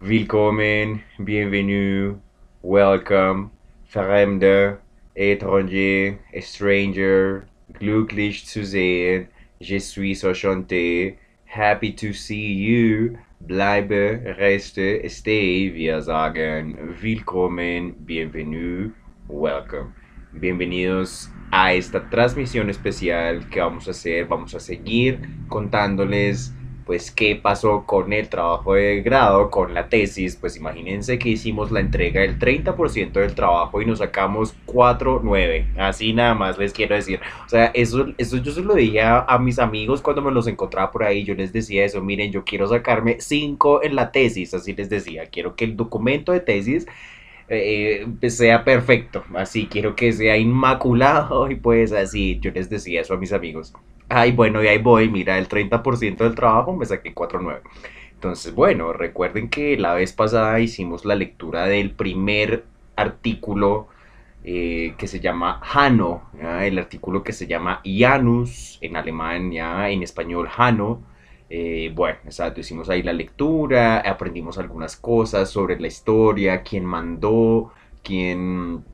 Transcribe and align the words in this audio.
Willkommen, 0.00 1.02
bienvenue, 1.18 2.20
welcome, 2.62 3.50
Fremde, 3.88 4.78
étranger, 5.16 6.20
stranger, 6.40 7.48
glücklich 7.80 8.46
zu 8.46 8.64
sehen, 8.64 9.26
je 9.58 9.80
suis 9.80 10.22
enchanté, 10.22 11.18
happy 11.46 11.90
to 11.90 12.12
see 12.12 12.52
you, 12.52 13.18
bleibe, 13.40 14.36
reste, 14.38 15.02
stay, 15.08 15.68
wir 15.74 16.00
sagen 16.00 16.96
willkommen, 17.02 17.96
bienvenue, 18.06 18.92
welcome. 19.26 19.94
Bienvenidos 20.32 21.28
a 21.50 21.72
esta 21.72 22.08
transmisión 22.08 22.70
especial 22.70 23.48
que 23.50 23.60
vamos 23.60 23.88
a 23.88 23.90
hacer. 23.90 24.26
Vamos 24.26 24.54
a 24.54 24.60
seguir 24.60 25.18
contándoles 25.48 26.54
pues 26.88 27.10
qué 27.10 27.36
pasó 27.36 27.84
con 27.84 28.14
el 28.14 28.30
trabajo 28.30 28.72
de 28.72 29.02
grado, 29.02 29.50
con 29.50 29.74
la 29.74 29.90
tesis. 29.90 30.36
Pues 30.36 30.56
imagínense 30.56 31.18
que 31.18 31.28
hicimos 31.28 31.70
la 31.70 31.80
entrega 31.80 32.22
del 32.22 32.38
30% 32.38 33.12
del 33.12 33.34
trabajo 33.34 33.82
y 33.82 33.84
nos 33.84 33.98
sacamos 33.98 34.56
4.9. 34.64 35.76
Así 35.76 36.14
nada 36.14 36.32
más 36.32 36.56
les 36.56 36.72
quiero 36.72 36.94
decir. 36.94 37.20
O 37.44 37.48
sea, 37.50 37.66
eso, 37.74 38.06
eso 38.16 38.38
yo 38.38 38.52
se 38.52 38.62
lo 38.62 38.74
dije 38.74 39.02
a, 39.02 39.38
mis 39.38 39.58
amigos 39.58 40.00
cuando 40.00 40.22
me 40.22 40.30
los 40.30 40.46
encontraba 40.46 40.90
por 40.90 41.04
ahí. 41.04 41.24
Yo 41.24 41.34
les 41.34 41.52
decía 41.52 41.84
eso, 41.84 42.00
miren, 42.00 42.32
yo 42.32 42.42
quiero 42.42 42.66
sacarme 42.66 43.20
5 43.20 43.82
en 43.82 43.94
la 43.94 44.10
tesis. 44.10 44.54
Así 44.54 44.72
les 44.72 44.88
decía, 44.88 45.26
quiero 45.26 45.56
que 45.56 45.66
el 45.66 45.76
documento 45.76 46.32
de 46.32 46.40
tesis 46.40 46.86
eh, 47.50 48.06
sea 48.28 48.64
perfecto, 48.64 49.24
así 49.34 49.66
quiero 49.66 49.94
que 49.94 50.12
sea 50.12 50.36
inmaculado 50.38 51.50
y 51.50 51.56
pues 51.56 51.92
así 51.92 52.38
yo 52.40 52.50
les 52.50 52.70
decía 52.70 53.02
eso 53.02 53.12
a 53.12 53.18
mis 53.18 53.32
amigos. 53.34 53.74
Ay, 54.08 54.32
bueno, 54.32 54.62
y 54.62 54.68
ahí 54.68 54.78
voy, 54.78 55.08
mira, 55.08 55.38
el 55.38 55.48
30% 55.48 56.24
del 56.24 56.34
trabajo 56.34 56.74
me 56.74 56.86
saqué 56.86 57.14
4.9. 57.14 57.60
Entonces, 58.14 58.54
bueno, 58.54 58.92
recuerden 58.92 59.48
que 59.48 59.76
la 59.76 59.94
vez 59.94 60.12
pasada 60.12 60.58
hicimos 60.60 61.04
la 61.04 61.14
lectura 61.14 61.66
del 61.66 61.92
primer 61.92 62.64
artículo 62.96 63.88
eh, 64.44 64.94
que 64.98 65.06
se 65.06 65.20
llama 65.20 65.60
Hano, 65.62 66.30
el 66.62 66.78
artículo 66.78 67.22
que 67.22 67.32
se 67.32 67.46
llama 67.46 67.82
Janus 67.84 68.78
en 68.80 68.96
alemán, 68.96 69.52
ya 69.52 69.90
en 69.90 70.02
español 70.02 70.48
Hano 70.56 71.02
eh, 71.50 71.90
bueno, 71.94 72.18
exacto, 72.24 72.60
hicimos 72.60 72.90
ahí 72.90 73.02
la 73.02 73.12
lectura, 73.12 74.00
aprendimos 74.00 74.58
algunas 74.58 74.96
cosas 74.96 75.48
sobre 75.50 75.80
la 75.80 75.86
historia, 75.86 76.62
quién 76.62 76.84
mandó, 76.84 77.72
quién... 78.02 78.84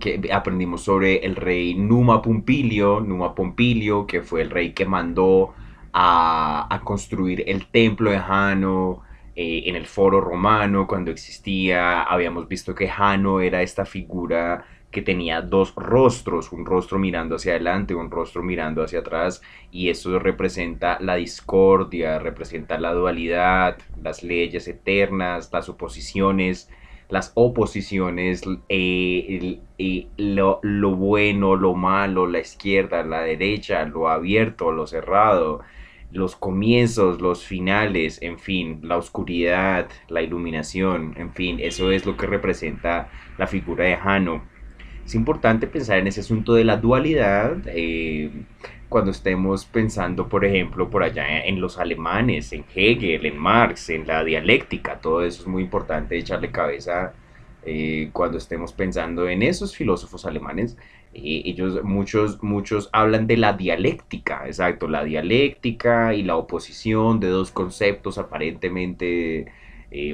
Que 0.00 0.30
aprendimos 0.32 0.82
sobre 0.82 1.24
el 1.26 1.36
rey 1.36 1.74
Numa 1.74 2.22
Pompilio, 2.22 3.00
Numa 3.00 3.34
Pompilio, 3.34 4.06
que 4.06 4.22
fue 4.22 4.42
el 4.42 4.50
rey 4.50 4.72
que 4.72 4.86
mandó 4.86 5.54
a, 5.92 6.80
construir 6.84 7.44
el 7.46 7.66
templo 7.66 8.10
de 8.10 8.18
Jano 8.18 9.02
eh, 9.36 9.64
en 9.66 9.76
el 9.76 9.86
foro 9.86 10.20
romano 10.20 10.86
cuando 10.86 11.10
existía. 11.10 12.02
Habíamos 12.02 12.48
visto 12.48 12.74
que 12.74 12.88
Jano 12.88 13.40
era 13.40 13.62
esta 13.62 13.84
figura 13.84 14.64
que 14.94 15.02
tenía 15.02 15.42
dos 15.42 15.74
rostros, 15.74 16.52
un 16.52 16.64
rostro 16.64 16.98
mirando 16.98 17.34
hacia 17.34 17.52
adelante, 17.52 17.94
un 17.94 18.10
rostro 18.10 18.42
mirando 18.42 18.82
hacia 18.82 19.00
atrás, 19.00 19.42
y 19.70 19.90
eso 19.90 20.18
representa 20.20 20.98
la 21.00 21.16
discordia, 21.16 22.18
representa 22.20 22.78
la 22.78 22.94
dualidad, 22.94 23.76
las 24.00 24.22
leyes 24.22 24.68
eternas, 24.68 25.50
las 25.52 25.68
oposiciones, 25.68 26.70
las 27.14 27.30
oposiciones, 27.34 28.42
eh, 28.68 29.60
eh, 29.78 30.06
lo, 30.16 30.58
lo, 30.62 30.96
bueno, 30.96 31.54
lo 31.54 31.74
malo, 31.74 32.26
la 32.26 32.40
izquierda, 32.40 33.04
la 33.04 33.20
derecha, 33.22 33.84
lo 33.84 34.08
abierto, 34.08 34.72
lo 34.72 34.86
cerrado, 34.88 35.60
los 36.10 36.34
comienzos, 36.34 37.20
los 37.20 37.44
finales, 37.44 38.20
en 38.20 38.38
fin, 38.40 38.80
la 38.82 38.96
oscuridad, 38.96 39.88
la 40.08 40.22
iluminación, 40.22 41.14
en 41.16 41.32
fin, 41.32 41.60
eso 41.60 41.92
es 41.92 42.04
lo 42.04 42.16
que 42.16 42.26
representa 42.26 43.08
la 43.38 43.46
figura 43.46 43.84
de 43.84 43.96
Jano 43.96 44.42
es 45.04 45.14
importante 45.14 45.66
pensar 45.66 45.98
en 45.98 46.06
ese 46.06 46.20
asunto 46.20 46.54
de 46.54 46.64
la 46.64 46.78
dualidad 46.78 47.58
eh, 47.66 48.30
cuando 48.88 49.10
estemos 49.10 49.64
pensando, 49.64 50.28
por 50.28 50.44
ejemplo, 50.44 50.90
por 50.90 51.02
allá 51.02 51.44
en 51.44 51.60
los 51.60 51.78
alemanes, 51.78 52.52
en 52.52 52.64
Hegel, 52.74 53.26
en 53.26 53.38
Marx, 53.38 53.90
en 53.90 54.06
la 54.06 54.24
dialéctica, 54.24 55.00
todo 55.00 55.24
eso 55.24 55.42
es 55.42 55.48
muy 55.48 55.62
importante 55.62 56.16
echarle 56.16 56.50
cabeza 56.50 57.12
eh, 57.64 58.10
cuando 58.12 58.38
estemos 58.38 58.72
pensando 58.72 59.28
en 59.28 59.42
esos 59.42 59.76
filósofos 59.76 60.26
alemanes. 60.26 60.76
Eh, 61.14 61.42
ellos, 61.44 61.82
muchos, 61.84 62.42
muchos 62.42 62.90
hablan 62.92 63.26
de 63.26 63.36
la 63.36 63.52
dialéctica, 63.54 64.46
exacto, 64.46 64.88
la 64.88 65.04
dialéctica 65.04 66.14
y 66.14 66.22
la 66.22 66.36
oposición 66.36 67.20
de 67.20 67.28
dos 67.28 67.50
conceptos 67.50 68.18
aparentemente 68.18 69.46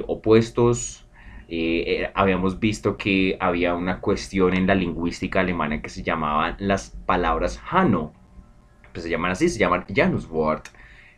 opuestos 0.05 1.07
eh, 1.53 2.03
eh, 2.05 2.11
habíamos 2.15 2.61
visto 2.61 2.95
que 2.95 3.35
había 3.41 3.75
una 3.75 3.99
cuestión 3.99 4.53
en 4.53 4.67
la 4.67 4.73
lingüística 4.73 5.41
alemana 5.41 5.81
que 5.81 5.89
se 5.89 6.01
llamaban 6.01 6.55
las 6.59 6.91
palabras 7.05 7.61
Hanno. 7.69 8.13
Pues 8.91 9.03
se 9.03 9.09
llaman 9.09 9.31
así, 9.31 9.49
se 9.49 9.59
llaman 9.59 9.85
Januswort. 9.93 10.67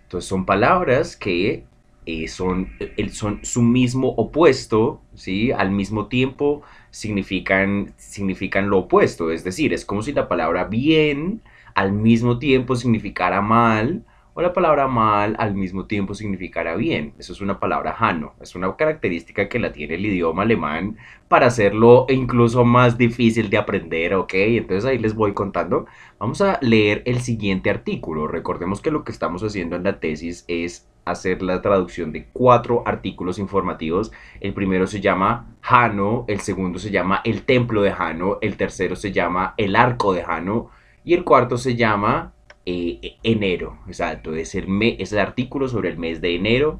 Entonces 0.03 0.27
son 0.27 0.45
palabras 0.45 1.15
que 1.17 1.65
eh, 2.05 2.27
son, 2.27 2.69
son 3.11 3.39
su 3.43 3.61
mismo 3.61 4.09
opuesto, 4.09 5.01
¿sí? 5.15 5.51
Al 5.51 5.71
mismo 5.71 6.07
tiempo 6.07 6.61
significan, 6.91 7.93
significan 7.97 8.69
lo 8.69 8.79
opuesto. 8.79 9.31
Es 9.31 9.43
decir, 9.43 9.73
es 9.73 9.85
como 9.85 10.01
si 10.03 10.13
la 10.13 10.27
palabra 10.27 10.65
bien 10.65 11.41
al 11.75 11.91
mismo 11.91 12.39
tiempo 12.39 12.75
significara 12.75 13.41
mal 13.41 14.03
o 14.35 14.41
la 14.41 14.53
palabra 14.53 14.87
mal 14.87 15.35
al 15.37 15.53
mismo 15.53 15.85
tiempo 15.85 16.15
significará 16.15 16.75
bien. 16.75 17.13
Eso 17.19 17.33
es 17.33 17.41
una 17.41 17.59
palabra 17.59 17.95
Hano. 17.97 18.33
Es 18.41 18.55
una 18.55 18.75
característica 18.75 19.47
que 19.47 19.59
la 19.59 19.71
tiene 19.71 19.95
el 19.95 20.05
idioma 20.05 20.43
alemán 20.43 20.97
para 21.27 21.47
hacerlo 21.47 22.05
incluso 22.09 22.65
más 22.65 22.97
difícil 22.97 23.49
de 23.49 23.57
aprender, 23.57 24.15
¿ok? 24.15 24.33
Entonces 24.33 24.85
ahí 24.85 24.97
les 24.97 25.13
voy 25.13 25.33
contando. 25.33 25.85
Vamos 26.19 26.41
a 26.41 26.57
leer 26.61 27.03
el 27.05 27.21
siguiente 27.21 27.69
artículo. 27.69 28.27
Recordemos 28.27 28.81
que 28.81 28.91
lo 28.91 29.03
que 29.03 29.11
estamos 29.11 29.43
haciendo 29.43 29.75
en 29.75 29.83
la 29.83 29.99
tesis 29.99 30.45
es 30.47 30.87
hacer 31.05 31.41
la 31.41 31.61
traducción 31.61 32.11
de 32.11 32.27
cuatro 32.33 32.83
artículos 32.85 33.37
informativos. 33.37 34.11
El 34.39 34.53
primero 34.53 34.87
se 34.87 35.01
llama 35.01 35.55
Hano, 35.61 36.25
el 36.27 36.39
segundo 36.39 36.79
se 36.79 36.91
llama 36.91 37.21
El 37.23 37.43
Templo 37.43 37.81
de 37.81 37.91
Hano, 37.91 38.39
el 38.41 38.57
tercero 38.57 38.95
se 38.95 39.11
llama 39.11 39.53
El 39.57 39.75
Arco 39.75 40.13
de 40.13 40.23
Hano 40.23 40.69
y 41.03 41.13
el 41.13 41.23
cuarto 41.23 41.57
se 41.57 41.75
llama 41.75 42.33
eh, 42.65 43.17
enero, 43.23 43.79
exacto, 43.87 44.33
es 44.35 44.55
el, 44.55 45.19
artículo 45.19 45.67
sobre 45.67 45.89
el 45.89 45.97
mes 45.97 46.21
de 46.21 46.35
enero. 46.35 46.79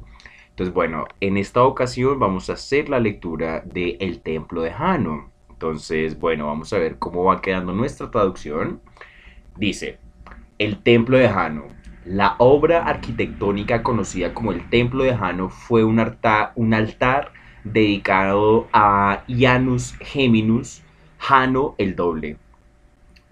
Entonces, 0.50 0.72
bueno, 0.72 1.04
en 1.20 1.36
esta 1.36 1.64
ocasión 1.64 2.18
vamos 2.18 2.48
a 2.48 2.54
hacer 2.54 2.88
la 2.88 3.00
lectura 3.00 3.62
de 3.66 3.96
El 4.00 4.20
Templo 4.20 4.62
de 4.62 4.72
Jano. 4.72 5.30
Entonces, 5.50 6.18
bueno, 6.18 6.46
vamos 6.46 6.72
a 6.72 6.78
ver 6.78 6.98
cómo 6.98 7.24
va 7.24 7.40
quedando 7.42 7.72
nuestra 7.72 8.10
traducción. 8.10 8.80
Dice, 9.56 9.98
El 10.58 10.82
Templo 10.82 11.18
de 11.18 11.28
Jano. 11.28 11.64
La 12.04 12.36
obra 12.38 12.84
arquitectónica 12.84 13.82
conocida 13.82 14.34
como 14.34 14.52
el 14.52 14.68
Templo 14.68 15.04
de 15.04 15.16
Jano 15.16 15.48
fue 15.48 15.84
un 15.84 15.98
altar, 16.00 16.52
un 16.54 16.74
altar 16.74 17.32
dedicado 17.64 18.68
a 18.72 19.24
Janus 19.26 19.94
Geminus, 20.00 20.82
Jano 21.18 21.74
el 21.78 21.96
Doble, 21.96 22.36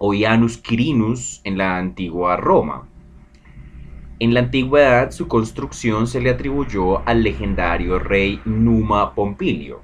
o 0.05 0.13
Janus 0.13 0.57
Quirinus 0.57 1.39
en 1.45 1.57
la 1.57 1.77
antigua 1.77 2.35
Roma. 2.35 2.89
En 4.19 4.33
la 4.33 4.41
antigüedad 4.41 5.11
su 5.11 5.29
construcción 5.29 6.07
se 6.07 6.19
le 6.19 6.29
atribuyó 6.29 7.07
al 7.07 7.23
legendario 7.23 7.99
rey 7.99 8.41
Numa 8.43 9.15
Pompilio. 9.15 9.79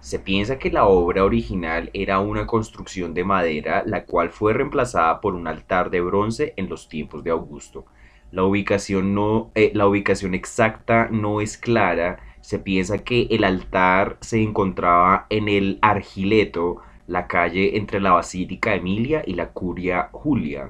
Se 0.00 0.18
piensa 0.18 0.58
que 0.58 0.72
la 0.72 0.86
obra 0.86 1.24
original 1.24 1.90
era 1.94 2.18
una 2.18 2.44
construcción 2.44 3.14
de 3.14 3.22
madera, 3.22 3.84
la 3.86 4.04
cual 4.04 4.30
fue 4.30 4.52
reemplazada 4.52 5.20
por 5.20 5.36
un 5.36 5.46
altar 5.46 5.90
de 5.90 6.00
bronce 6.00 6.54
en 6.56 6.68
los 6.68 6.88
tiempos 6.88 7.22
de 7.22 7.30
Augusto. 7.30 7.84
La 8.32 8.42
ubicación, 8.42 9.14
no, 9.14 9.52
eh, 9.54 9.70
la 9.74 9.86
ubicación 9.86 10.34
exacta 10.34 11.06
no 11.08 11.40
es 11.40 11.56
clara. 11.56 12.18
Se 12.40 12.58
piensa 12.58 12.98
que 12.98 13.28
el 13.30 13.44
altar 13.44 14.16
se 14.22 14.42
encontraba 14.42 15.26
en 15.30 15.48
el 15.48 15.78
Argileto, 15.82 16.78
la 17.06 17.26
calle 17.26 17.76
entre 17.76 18.00
la 18.00 18.12
Basílica 18.12 18.74
Emilia 18.74 19.22
y 19.26 19.34
la 19.34 19.48
Curia 19.48 20.08
Julia. 20.12 20.68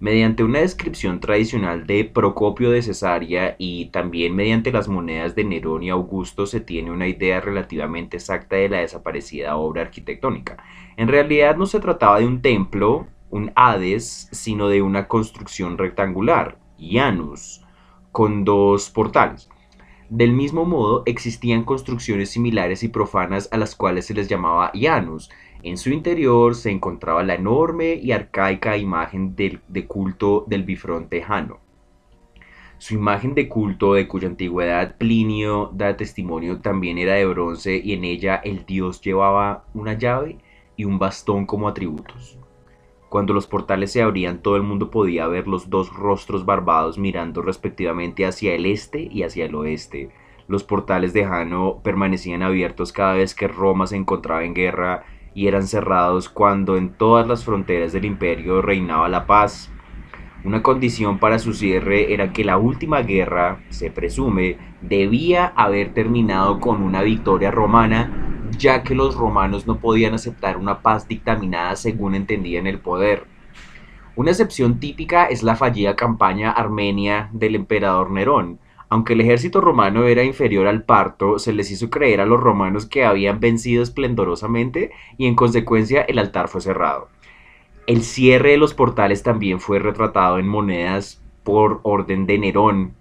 Mediante 0.00 0.44
una 0.44 0.60
descripción 0.60 1.18
tradicional 1.18 1.84
de 1.86 2.04
Procopio 2.04 2.70
de 2.70 2.82
Cesarea 2.82 3.56
y 3.58 3.86
también 3.86 4.36
mediante 4.36 4.70
las 4.70 4.86
monedas 4.86 5.34
de 5.34 5.42
Nerón 5.42 5.82
y 5.82 5.90
Augusto 5.90 6.46
se 6.46 6.60
tiene 6.60 6.92
una 6.92 7.08
idea 7.08 7.40
relativamente 7.40 8.18
exacta 8.18 8.54
de 8.54 8.68
la 8.68 8.78
desaparecida 8.78 9.56
obra 9.56 9.82
arquitectónica. 9.82 10.56
En 10.96 11.08
realidad 11.08 11.56
no 11.56 11.66
se 11.66 11.80
trataba 11.80 12.20
de 12.20 12.26
un 12.26 12.42
templo, 12.42 13.08
un 13.30 13.50
Hades, 13.56 14.28
sino 14.30 14.68
de 14.68 14.82
una 14.82 15.08
construcción 15.08 15.76
rectangular, 15.78 16.58
Janus, 16.78 17.64
con 18.12 18.44
dos 18.44 18.90
portales. 18.90 19.48
Del 20.10 20.32
mismo 20.32 20.64
modo, 20.64 21.02
existían 21.04 21.64
construcciones 21.64 22.30
similares 22.30 22.82
y 22.82 22.88
profanas 22.88 23.48
a 23.52 23.58
las 23.58 23.74
cuales 23.74 24.06
se 24.06 24.14
les 24.14 24.26
llamaba 24.26 24.72
Janus, 24.74 25.30
en 25.62 25.76
su 25.76 25.90
interior 25.90 26.54
se 26.54 26.70
encontraba 26.70 27.22
la 27.24 27.34
enorme 27.34 27.94
y 27.94 28.12
arcaica 28.12 28.76
imagen 28.76 29.34
de 29.36 29.86
culto 29.86 30.44
del 30.46 30.62
bifronte 30.62 31.20
Jano. 31.20 31.58
Su 32.78 32.94
imagen 32.94 33.34
de 33.34 33.48
culto, 33.48 33.94
de 33.94 34.06
cuya 34.06 34.28
antigüedad 34.28 34.96
Plinio 34.96 35.72
da 35.74 35.96
testimonio, 35.96 36.60
también 36.60 36.96
era 36.96 37.14
de 37.14 37.26
bronce 37.26 37.76
y 37.76 37.92
en 37.92 38.04
ella 38.04 38.36
el 38.36 38.64
dios 38.64 39.00
llevaba 39.00 39.64
una 39.74 39.94
llave 39.94 40.38
y 40.76 40.84
un 40.84 40.98
bastón 41.00 41.44
como 41.44 41.66
atributos. 41.66 42.38
Cuando 43.08 43.32
los 43.32 43.46
portales 43.46 43.92
se 43.92 44.02
abrían 44.02 44.42
todo 44.42 44.56
el 44.56 44.62
mundo 44.62 44.90
podía 44.90 45.26
ver 45.28 45.48
los 45.48 45.70
dos 45.70 45.94
rostros 45.94 46.44
barbados 46.44 46.98
mirando 46.98 47.40
respectivamente 47.40 48.26
hacia 48.26 48.54
el 48.54 48.66
este 48.66 49.08
y 49.10 49.22
hacia 49.22 49.46
el 49.46 49.54
oeste. 49.54 50.10
Los 50.46 50.62
portales 50.62 51.14
de 51.14 51.24
Jano 51.24 51.80
permanecían 51.82 52.42
abiertos 52.42 52.92
cada 52.92 53.14
vez 53.14 53.34
que 53.34 53.48
Roma 53.48 53.86
se 53.86 53.96
encontraba 53.96 54.44
en 54.44 54.54
guerra 54.54 55.04
y 55.34 55.46
eran 55.46 55.66
cerrados 55.66 56.28
cuando 56.28 56.76
en 56.76 56.90
todas 56.90 57.26
las 57.26 57.44
fronteras 57.44 57.92
del 57.92 58.04
imperio 58.04 58.60
reinaba 58.60 59.08
la 59.08 59.26
paz. 59.26 59.70
Una 60.44 60.62
condición 60.62 61.18
para 61.18 61.38
su 61.38 61.54
cierre 61.54 62.12
era 62.12 62.32
que 62.32 62.44
la 62.44 62.58
última 62.58 63.02
guerra, 63.02 63.60
se 63.70 63.90
presume, 63.90 64.58
debía 64.82 65.46
haber 65.56 65.94
terminado 65.94 66.60
con 66.60 66.82
una 66.82 67.02
victoria 67.02 67.50
romana 67.50 68.27
ya 68.58 68.82
que 68.82 68.94
los 68.94 69.14
romanos 69.14 69.66
no 69.66 69.78
podían 69.78 70.14
aceptar 70.14 70.56
una 70.56 70.82
paz 70.82 71.08
dictaminada 71.08 71.76
según 71.76 72.14
entendían 72.14 72.66
el 72.66 72.80
poder. 72.80 73.24
Una 74.16 74.32
excepción 74.32 74.80
típica 74.80 75.26
es 75.26 75.42
la 75.42 75.54
fallida 75.54 75.94
campaña 75.94 76.50
armenia 76.50 77.30
del 77.32 77.54
emperador 77.54 78.10
Nerón. 78.10 78.58
Aunque 78.88 79.12
el 79.12 79.20
ejército 79.20 79.60
romano 79.60 80.04
era 80.04 80.24
inferior 80.24 80.66
al 80.66 80.82
parto, 80.82 81.38
se 81.38 81.52
les 81.52 81.70
hizo 81.70 81.88
creer 81.88 82.20
a 82.20 82.26
los 82.26 82.40
romanos 82.40 82.86
que 82.86 83.04
habían 83.04 83.38
vencido 83.38 83.82
esplendorosamente 83.82 84.90
y 85.18 85.26
en 85.26 85.36
consecuencia 85.36 86.02
el 86.02 86.18
altar 86.18 86.48
fue 86.48 86.60
cerrado. 86.60 87.08
El 87.86 88.02
cierre 88.02 88.50
de 88.50 88.58
los 88.58 88.74
portales 88.74 89.22
también 89.22 89.60
fue 89.60 89.78
retratado 89.78 90.38
en 90.38 90.48
monedas 90.48 91.22
por 91.44 91.80
orden 91.84 92.26
de 92.26 92.38
Nerón, 92.38 92.94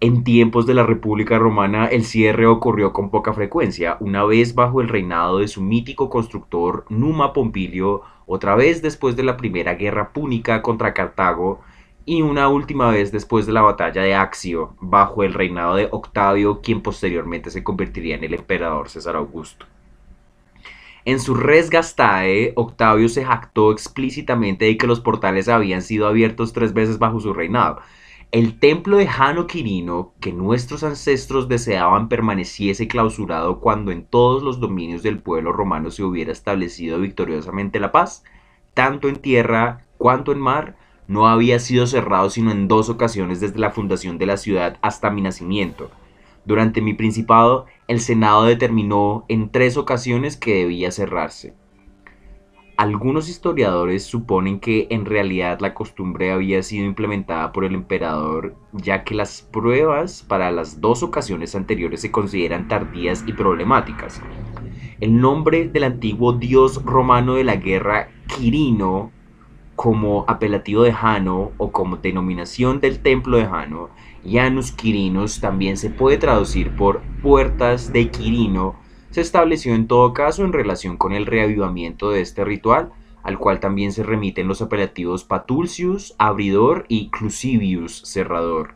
en 0.00 0.24
tiempos 0.24 0.66
de 0.66 0.74
la 0.74 0.84
República 0.84 1.38
Romana 1.38 1.86
el 1.86 2.04
cierre 2.04 2.46
ocurrió 2.46 2.92
con 2.92 3.10
poca 3.10 3.32
frecuencia, 3.32 3.96
una 4.00 4.24
vez 4.24 4.54
bajo 4.54 4.80
el 4.80 4.88
reinado 4.88 5.38
de 5.38 5.48
su 5.48 5.62
mítico 5.62 6.10
constructor 6.10 6.84
Numa 6.88 7.32
Pompilio, 7.32 8.02
otra 8.26 8.54
vez 8.54 8.82
después 8.82 9.16
de 9.16 9.22
la 9.22 9.36
primera 9.36 9.74
guerra 9.74 10.12
púnica 10.12 10.62
contra 10.62 10.94
Cartago 10.94 11.60
y 12.06 12.22
una 12.22 12.48
última 12.48 12.90
vez 12.90 13.12
después 13.12 13.46
de 13.46 13.52
la 13.52 13.62
batalla 13.62 14.02
de 14.02 14.14
Axio, 14.14 14.76
bajo 14.80 15.22
el 15.22 15.32
reinado 15.32 15.76
de 15.76 15.88
Octavio, 15.90 16.60
quien 16.60 16.82
posteriormente 16.82 17.50
se 17.50 17.64
convertiría 17.64 18.16
en 18.16 18.24
el 18.24 18.34
emperador 18.34 18.90
César 18.90 19.16
Augusto. 19.16 19.66
En 21.06 21.20
su 21.20 21.34
Res 21.34 21.70
Gastae, 21.70 22.52
Octavio 22.56 23.08
se 23.08 23.24
jactó 23.24 23.72
explícitamente 23.72 24.66
de 24.66 24.76
que 24.76 24.86
los 24.86 25.00
portales 25.00 25.48
habían 25.48 25.82
sido 25.82 26.06
abiertos 26.06 26.52
tres 26.52 26.72
veces 26.72 26.98
bajo 26.98 27.20
su 27.20 27.32
reinado, 27.32 27.80
el 28.34 28.58
templo 28.58 28.96
de 28.96 29.06
Jano 29.06 29.46
Quirino, 29.46 30.12
que 30.18 30.32
nuestros 30.32 30.82
ancestros 30.82 31.46
deseaban 31.46 32.08
permaneciese 32.08 32.88
clausurado 32.88 33.60
cuando 33.60 33.92
en 33.92 34.04
todos 34.04 34.42
los 34.42 34.58
dominios 34.58 35.04
del 35.04 35.20
pueblo 35.20 35.52
romano 35.52 35.92
se 35.92 36.02
hubiera 36.02 36.32
establecido 36.32 36.98
victoriosamente 36.98 37.78
la 37.78 37.92
paz, 37.92 38.24
tanto 38.74 39.08
en 39.08 39.20
tierra 39.20 39.86
cuanto 39.98 40.32
en 40.32 40.40
mar, 40.40 40.76
no 41.06 41.28
había 41.28 41.60
sido 41.60 41.86
cerrado 41.86 42.28
sino 42.28 42.50
en 42.50 42.66
dos 42.66 42.88
ocasiones 42.88 43.38
desde 43.38 43.60
la 43.60 43.70
fundación 43.70 44.18
de 44.18 44.26
la 44.26 44.36
ciudad 44.36 44.78
hasta 44.82 45.12
mi 45.12 45.20
nacimiento. 45.22 45.92
Durante 46.44 46.80
mi 46.80 46.92
principado, 46.92 47.66
el 47.86 48.00
Senado 48.00 48.46
determinó 48.46 49.26
en 49.28 49.48
tres 49.48 49.76
ocasiones 49.76 50.36
que 50.36 50.54
debía 50.56 50.90
cerrarse. 50.90 51.54
Algunos 52.76 53.28
historiadores 53.28 54.02
suponen 54.02 54.58
que 54.58 54.88
en 54.90 55.04
realidad 55.04 55.60
la 55.60 55.74
costumbre 55.74 56.32
había 56.32 56.60
sido 56.64 56.84
implementada 56.84 57.52
por 57.52 57.64
el 57.64 57.72
emperador, 57.72 58.56
ya 58.72 59.04
que 59.04 59.14
las 59.14 59.42
pruebas 59.42 60.24
para 60.26 60.50
las 60.50 60.80
dos 60.80 61.04
ocasiones 61.04 61.54
anteriores 61.54 62.00
se 62.00 62.10
consideran 62.10 62.66
tardías 62.66 63.22
y 63.28 63.32
problemáticas. 63.32 64.20
El 64.98 65.20
nombre 65.20 65.68
del 65.68 65.84
antiguo 65.84 66.32
dios 66.32 66.84
romano 66.84 67.34
de 67.34 67.44
la 67.44 67.54
guerra, 67.54 68.08
Quirino, 68.26 69.12
como 69.76 70.24
apelativo 70.26 70.82
de 70.82 70.92
Jano 70.92 71.52
o 71.58 71.70
como 71.70 71.98
denominación 71.98 72.80
del 72.80 72.98
templo 72.98 73.36
de 73.36 73.46
Jano, 73.46 73.90
Janus 74.28 74.72
Quirinos 74.72 75.40
también 75.40 75.76
se 75.76 75.90
puede 75.90 76.18
traducir 76.18 76.74
por 76.74 77.02
puertas 77.22 77.92
de 77.92 78.10
Quirino 78.10 78.82
se 79.14 79.20
estableció 79.20 79.76
en 79.76 79.86
todo 79.86 80.12
caso 80.12 80.44
en 80.44 80.52
relación 80.52 80.96
con 80.96 81.12
el 81.12 81.26
reavivamiento 81.26 82.10
de 82.10 82.20
este 82.20 82.44
ritual, 82.44 82.90
al 83.22 83.38
cual 83.38 83.60
también 83.60 83.92
se 83.92 84.02
remiten 84.02 84.48
los 84.48 84.60
apelativos 84.60 85.22
Patulcius, 85.22 86.16
abridor 86.18 86.84
y 86.88 87.10
Clusivius, 87.10 88.02
cerrador. 88.04 88.74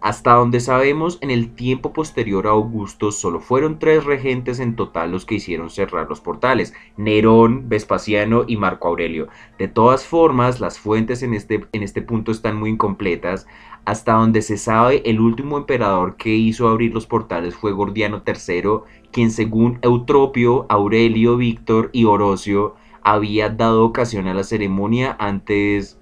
Hasta 0.00 0.34
donde 0.34 0.60
sabemos, 0.60 1.18
en 1.22 1.30
el 1.30 1.54
tiempo 1.54 1.92
posterior 1.92 2.46
a 2.46 2.50
Augusto 2.50 3.10
solo 3.12 3.40
fueron 3.40 3.78
tres 3.78 4.04
regentes 4.04 4.60
en 4.60 4.76
total 4.76 5.10
los 5.10 5.24
que 5.24 5.36
hicieron 5.36 5.70
cerrar 5.70 6.08
los 6.08 6.20
portales, 6.20 6.74
Nerón, 6.96 7.68
Vespasiano 7.68 8.44
y 8.46 8.56
Marco 8.56 8.88
Aurelio. 8.88 9.28
De 9.58 9.68
todas 9.68 10.06
formas, 10.06 10.60
las 10.60 10.78
fuentes 10.78 11.22
en 11.22 11.32
este, 11.32 11.66
en 11.72 11.82
este 11.82 12.02
punto 12.02 12.30
están 12.30 12.56
muy 12.56 12.70
incompletas. 12.70 13.46
Hasta 13.86 14.12
donde 14.12 14.42
se 14.42 14.58
sabe, 14.58 15.02
el 15.06 15.18
último 15.18 15.56
emperador 15.56 16.16
que 16.16 16.34
hizo 16.34 16.68
abrir 16.68 16.92
los 16.92 17.06
portales 17.06 17.54
fue 17.54 17.72
Gordiano 17.72 18.22
III, 18.26 18.80
quien 19.12 19.30
según 19.30 19.78
Eutropio, 19.80 20.66
Aurelio, 20.68 21.36
Víctor 21.36 21.88
y 21.92 22.04
Orocio 22.04 22.74
había 23.02 23.48
dado 23.48 23.84
ocasión 23.84 24.26
a 24.26 24.34
la 24.34 24.42
ceremonia 24.42 25.16
antes 25.18 25.98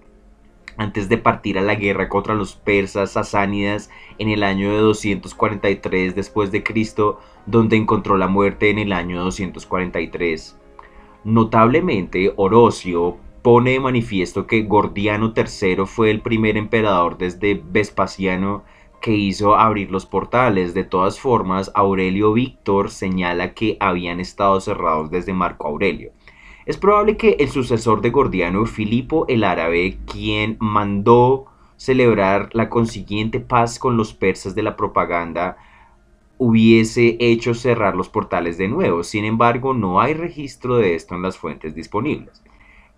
antes 0.76 1.08
de 1.08 1.18
partir 1.18 1.58
a 1.58 1.62
la 1.62 1.74
guerra 1.74 2.08
contra 2.08 2.34
los 2.34 2.54
persas 2.54 3.12
sasánidas 3.12 3.90
en 4.18 4.28
el 4.28 4.42
año 4.42 4.70
de 4.70 4.78
243 4.78 6.14
después 6.14 6.50
de 6.50 6.62
Cristo, 6.62 7.20
donde 7.46 7.76
encontró 7.76 8.16
la 8.16 8.28
muerte 8.28 8.70
en 8.70 8.78
el 8.78 8.92
año 8.92 9.22
243. 9.22 10.58
Notablemente, 11.24 12.32
Orocio 12.36 13.16
pone 13.42 13.72
de 13.72 13.80
manifiesto 13.80 14.46
que 14.46 14.62
Gordiano 14.62 15.34
III 15.36 15.86
fue 15.86 16.10
el 16.10 16.20
primer 16.22 16.56
emperador 16.56 17.18
desde 17.18 17.62
Vespasiano 17.62 18.64
que 19.00 19.12
hizo 19.12 19.54
abrir 19.54 19.90
los 19.90 20.06
portales. 20.06 20.72
De 20.72 20.82
todas 20.82 21.20
formas, 21.20 21.70
Aurelio 21.74 22.32
Víctor 22.32 22.90
señala 22.90 23.52
que 23.52 23.76
habían 23.80 24.18
estado 24.18 24.60
cerrados 24.60 25.10
desde 25.10 25.34
Marco 25.34 25.68
Aurelio. 25.68 26.12
Es 26.66 26.78
probable 26.78 27.18
que 27.18 27.36
el 27.40 27.50
sucesor 27.50 28.00
de 28.00 28.08
Gordiano, 28.08 28.64
Filipo 28.64 29.26
el 29.28 29.44
Árabe, 29.44 29.98
quien 30.10 30.56
mandó 30.60 31.44
celebrar 31.76 32.48
la 32.52 32.70
consiguiente 32.70 33.38
paz 33.38 33.78
con 33.78 33.98
los 33.98 34.14
persas 34.14 34.54
de 34.54 34.62
la 34.62 34.74
propaganda, 34.74 35.58
hubiese 36.38 37.18
hecho 37.20 37.52
cerrar 37.52 37.94
los 37.94 38.08
portales 38.08 38.56
de 38.56 38.68
nuevo. 38.68 39.02
Sin 39.02 39.26
embargo, 39.26 39.74
no 39.74 40.00
hay 40.00 40.14
registro 40.14 40.76
de 40.76 40.94
esto 40.94 41.14
en 41.14 41.22
las 41.22 41.36
fuentes 41.36 41.74
disponibles. 41.74 42.42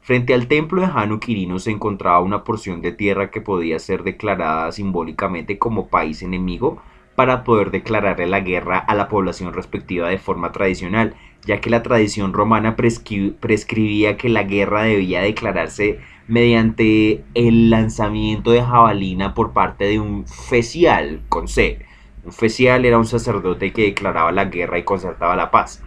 Frente 0.00 0.34
al 0.34 0.46
templo 0.46 0.82
de 0.82 0.86
Jano 0.86 1.18
Quirino 1.18 1.58
se 1.58 1.72
encontraba 1.72 2.20
una 2.20 2.44
porción 2.44 2.80
de 2.80 2.92
tierra 2.92 3.32
que 3.32 3.40
podía 3.40 3.80
ser 3.80 4.04
declarada 4.04 4.70
simbólicamente 4.70 5.58
como 5.58 5.88
país 5.88 6.22
enemigo 6.22 6.80
para 7.16 7.42
poder 7.42 7.72
declararle 7.72 8.26
la 8.28 8.40
guerra 8.40 8.78
a 8.78 8.94
la 8.94 9.08
población 9.08 9.52
respectiva 9.52 10.08
de 10.08 10.18
forma 10.18 10.52
tradicional, 10.52 11.16
ya 11.46 11.60
que 11.60 11.70
la 11.70 11.82
tradición 11.82 12.32
romana 12.32 12.76
prescribía 12.76 14.16
que 14.16 14.28
la 14.28 14.42
guerra 14.42 14.82
debía 14.82 15.22
declararse 15.22 16.00
mediante 16.28 17.24
el 17.34 17.70
lanzamiento 17.70 18.50
de 18.50 18.62
jabalina 18.62 19.32
por 19.32 19.52
parte 19.52 19.84
de 19.84 20.00
un 20.00 20.26
fecial 20.26 21.22
con 21.28 21.46
C. 21.48 21.78
Un 22.24 22.32
fecial 22.32 22.84
era 22.84 22.98
un 22.98 23.06
sacerdote 23.06 23.72
que 23.72 23.84
declaraba 23.84 24.32
la 24.32 24.46
guerra 24.46 24.78
y 24.78 24.82
concertaba 24.82 25.36
la 25.36 25.52
paz. 25.52 25.82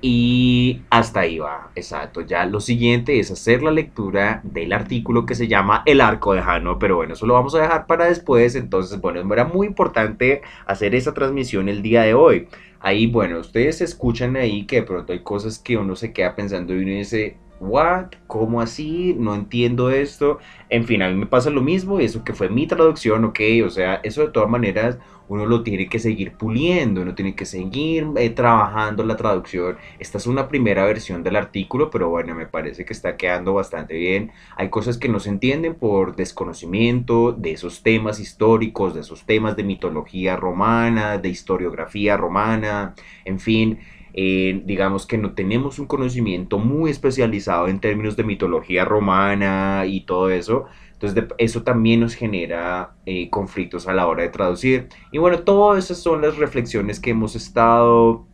Y 0.00 0.82
hasta 0.90 1.20
ahí 1.20 1.38
va, 1.38 1.70
exacto. 1.74 2.20
Ya 2.20 2.44
lo 2.44 2.60
siguiente 2.60 3.18
es 3.18 3.30
hacer 3.30 3.62
la 3.62 3.70
lectura 3.70 4.42
del 4.44 4.74
artículo 4.74 5.24
que 5.24 5.34
se 5.34 5.48
llama 5.48 5.82
El 5.86 6.02
arco 6.02 6.34
de 6.34 6.42
Jano, 6.42 6.78
pero 6.78 6.96
bueno, 6.96 7.14
eso 7.14 7.26
lo 7.26 7.32
vamos 7.34 7.54
a 7.54 7.62
dejar 7.62 7.86
para 7.86 8.04
después. 8.04 8.54
Entonces, 8.54 9.00
bueno, 9.00 9.20
era 9.32 9.46
muy 9.46 9.66
importante 9.66 10.42
hacer 10.66 10.94
esa 10.94 11.14
transmisión 11.14 11.70
el 11.70 11.82
día 11.82 12.02
de 12.02 12.12
hoy. 12.12 12.48
Ahí, 12.86 13.06
bueno, 13.06 13.40
ustedes 13.40 13.80
escuchan 13.80 14.36
ahí 14.36 14.66
que 14.66 14.76
de 14.76 14.82
pronto 14.84 15.12
hay 15.12 15.22
cosas 15.22 15.58
que 15.58 15.76
uno 15.78 15.96
se 15.96 16.12
queda 16.12 16.36
pensando 16.36 16.74
y 16.74 16.82
uno 16.82 16.92
dice, 16.92 17.42
¿what? 17.64 18.12
¿Cómo 18.26 18.60
así? 18.60 19.14
No 19.18 19.34
entiendo 19.34 19.90
esto. 19.90 20.38
En 20.68 20.84
fin, 20.84 21.02
a 21.02 21.08
mí 21.08 21.14
me 21.14 21.26
pasa 21.26 21.50
lo 21.50 21.62
mismo 21.62 21.98
eso 22.00 22.24
que 22.24 22.34
fue 22.34 22.48
mi 22.48 22.66
traducción, 22.66 23.24
ok, 23.24 23.40
o 23.64 23.70
sea, 23.70 23.96
eso 24.02 24.22
de 24.22 24.28
todas 24.28 24.48
maneras 24.48 24.98
uno 25.28 25.46
lo 25.46 25.62
tiene 25.62 25.88
que 25.88 25.98
seguir 25.98 26.32
puliendo, 26.36 27.02
uno 27.02 27.14
tiene 27.14 27.34
que 27.34 27.46
seguir 27.46 28.06
eh, 28.16 28.30
trabajando 28.30 29.04
la 29.04 29.16
traducción. 29.16 29.76
Esta 29.98 30.18
es 30.18 30.26
una 30.26 30.48
primera 30.48 30.84
versión 30.84 31.22
del 31.22 31.36
artículo, 31.36 31.90
pero 31.90 32.10
bueno, 32.10 32.34
me 32.34 32.46
parece 32.46 32.84
que 32.84 32.92
está 32.92 33.16
quedando 33.16 33.54
bastante 33.54 33.94
bien. 33.94 34.32
Hay 34.56 34.68
cosas 34.68 34.98
que 34.98 35.08
no 35.08 35.20
se 35.20 35.30
entienden 35.30 35.74
por 35.74 36.16
desconocimiento 36.16 37.32
de 37.32 37.52
esos 37.52 37.82
temas 37.82 38.20
históricos, 38.20 38.94
de 38.94 39.00
esos 39.00 39.24
temas 39.24 39.56
de 39.56 39.64
mitología 39.64 40.36
romana, 40.36 41.18
de 41.18 41.28
historiografía 41.30 42.16
romana, 42.16 42.94
en 43.24 43.40
fin. 43.40 43.78
Eh, 44.16 44.62
digamos 44.64 45.06
que 45.06 45.18
no 45.18 45.34
tenemos 45.34 45.80
un 45.80 45.86
conocimiento 45.86 46.58
muy 46.58 46.90
especializado 46.90 47.66
en 47.66 47.80
términos 47.80 48.16
de 48.16 48.22
mitología 48.22 48.84
romana 48.84 49.84
y 49.86 50.02
todo 50.02 50.30
eso, 50.30 50.66
Entonces 50.92 51.24
eso 51.38 51.64
también 51.64 52.00
nos 52.00 52.14
genera 52.14 52.94
eh, 53.06 53.28
conflictos 53.30 53.88
a 53.88 53.92
la 53.92 54.06
hora 54.06 54.22
de 54.22 54.28
traducir. 54.28 54.88
Y 55.10 55.18
bueno, 55.18 55.40
todas 55.40 55.84
esas 55.84 55.98
son 55.98 56.22
las 56.22 56.36
reflexiones 56.36 57.00
que 57.00 57.10
hemos 57.10 57.34
estado, 57.34 58.26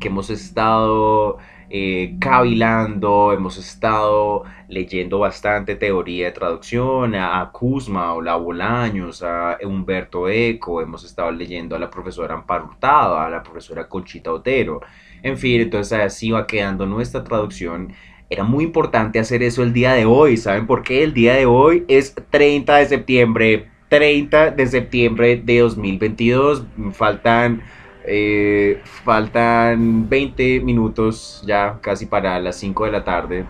que 0.00 0.08
hemos 0.08 0.30
estado 0.30 1.38
eh, 1.70 2.16
cavilando, 2.18 3.32
hemos 3.32 3.58
estado 3.58 4.44
leyendo 4.68 5.18
bastante 5.18 5.76
teoría 5.76 6.26
de 6.26 6.32
traducción, 6.32 7.14
a, 7.14 7.50
Kuzma 7.52 8.14
La 8.22 8.36
Bolaños, 8.36 9.22
a 9.22 9.58
Humberto 9.64 10.28
Eco, 10.28 10.80
hemos 10.80 11.04
estado 11.04 11.30
leyendo 11.30 11.76
a 11.76 11.78
la 11.78 11.90
profesora 11.90 12.34
Amparo 12.34 12.70
a 12.80 13.28
la 13.30 13.42
profesora 13.42 13.88
Conchita 13.88 14.32
Otero. 14.32 14.80
En 15.22 15.36
fin, 15.36 15.60
entonces 15.60 15.98
así 15.98 16.30
va 16.30 16.46
quedando 16.46 16.86
nuestra 16.86 17.24
traducción 17.24 17.92
era 18.30 18.44
muy 18.44 18.64
importante 18.64 19.18
hacer 19.18 19.42
eso 19.42 19.62
el 19.62 19.72
día 19.72 19.92
de 19.92 20.04
hoy. 20.04 20.36
¿Saben 20.36 20.66
por 20.66 20.82
qué? 20.82 21.02
El 21.02 21.14
día 21.14 21.34
de 21.34 21.46
hoy 21.46 21.84
es 21.88 22.14
30 22.30 22.76
de 22.76 22.86
septiembre. 22.86 23.68
30 23.88 24.50
de 24.50 24.66
septiembre 24.66 25.40
de 25.42 25.60
2022. 25.60 26.64
Faltan, 26.92 27.62
eh, 28.08 28.80
faltan 28.84 30.08
20 30.08 30.60
minutos 30.60 31.42
ya 31.46 31.78
casi 31.80 32.06
para 32.06 32.40
las 32.40 32.56
5 32.56 32.86
de 32.86 32.92
la 32.92 33.04
tarde. 33.04 33.44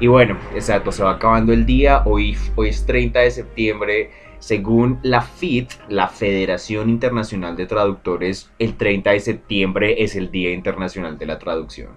Y 0.00 0.06
bueno, 0.06 0.38
exacto, 0.54 0.92
se 0.92 1.02
va 1.02 1.12
acabando 1.12 1.52
el 1.52 1.66
día. 1.66 2.02
Hoy, 2.04 2.36
hoy 2.56 2.68
es 2.68 2.86
30 2.86 3.20
de 3.20 3.30
septiembre. 3.30 4.10
Según 4.38 5.00
la 5.02 5.22
FIT, 5.22 5.72
la 5.88 6.08
Federación 6.08 6.88
Internacional 6.88 7.56
de 7.56 7.66
Traductores, 7.66 8.52
el 8.60 8.76
30 8.76 9.10
de 9.10 9.20
septiembre 9.20 10.02
es 10.02 10.14
el 10.14 10.30
Día 10.30 10.52
Internacional 10.52 11.18
de 11.18 11.26
la 11.26 11.38
Traducción. 11.40 11.90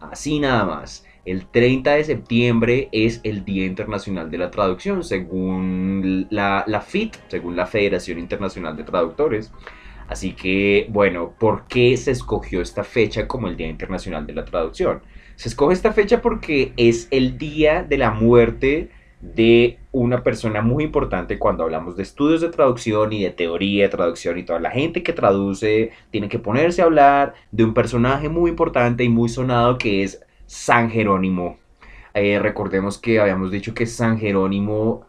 Así 0.00 0.38
nada 0.38 0.64
más. 0.64 1.04
El 1.24 1.46
30 1.46 1.96
de 1.96 2.04
septiembre 2.04 2.88
es 2.92 3.20
el 3.24 3.44
Día 3.44 3.66
Internacional 3.66 4.30
de 4.30 4.38
la 4.38 4.50
Traducción, 4.50 5.04
según 5.04 6.26
la, 6.30 6.64
FIT, 6.86 7.16
según 7.28 7.56
la 7.56 7.66
Federación 7.66 8.18
Internacional 8.18 8.76
de 8.76 8.84
Traductores. 8.84 9.52
Así 10.10 10.32
que, 10.32 10.88
bueno, 10.90 11.34
¿por 11.38 11.68
qué 11.68 11.96
se 11.96 12.10
escogió 12.10 12.60
esta 12.60 12.82
fecha 12.82 13.28
como 13.28 13.46
el 13.46 13.56
Día 13.56 13.68
Internacional 13.68 14.26
de 14.26 14.34
la 14.34 14.44
Traducción? 14.44 15.02
Se 15.36 15.48
escoge 15.48 15.72
esta 15.72 15.92
fecha 15.92 16.20
porque 16.20 16.72
es 16.76 17.06
el 17.12 17.38
día 17.38 17.84
de 17.84 17.96
la 17.96 18.10
muerte 18.10 18.90
de 19.20 19.78
una 19.92 20.24
persona 20.24 20.62
muy 20.62 20.82
importante 20.82 21.38
cuando 21.38 21.62
hablamos 21.62 21.96
de 21.96 22.02
estudios 22.02 22.40
de 22.40 22.48
traducción 22.48 23.12
y 23.12 23.22
de 23.22 23.30
teoría 23.30 23.84
de 23.84 23.88
traducción 23.88 24.36
y 24.36 24.42
toda 24.42 24.58
la 24.58 24.72
gente 24.72 25.04
que 25.04 25.12
traduce 25.12 25.92
tiene 26.10 26.28
que 26.28 26.40
ponerse 26.40 26.82
a 26.82 26.86
hablar 26.86 27.34
de 27.52 27.62
un 27.62 27.72
personaje 27.72 28.28
muy 28.28 28.50
importante 28.50 29.04
y 29.04 29.08
muy 29.08 29.28
sonado 29.28 29.78
que 29.78 30.02
es 30.02 30.20
San 30.46 30.90
Jerónimo. 30.90 31.60
Eh, 32.14 32.40
recordemos 32.40 32.98
que 32.98 33.20
habíamos 33.20 33.52
dicho 33.52 33.74
que 33.74 33.86
San 33.86 34.18
Jerónimo 34.18 35.06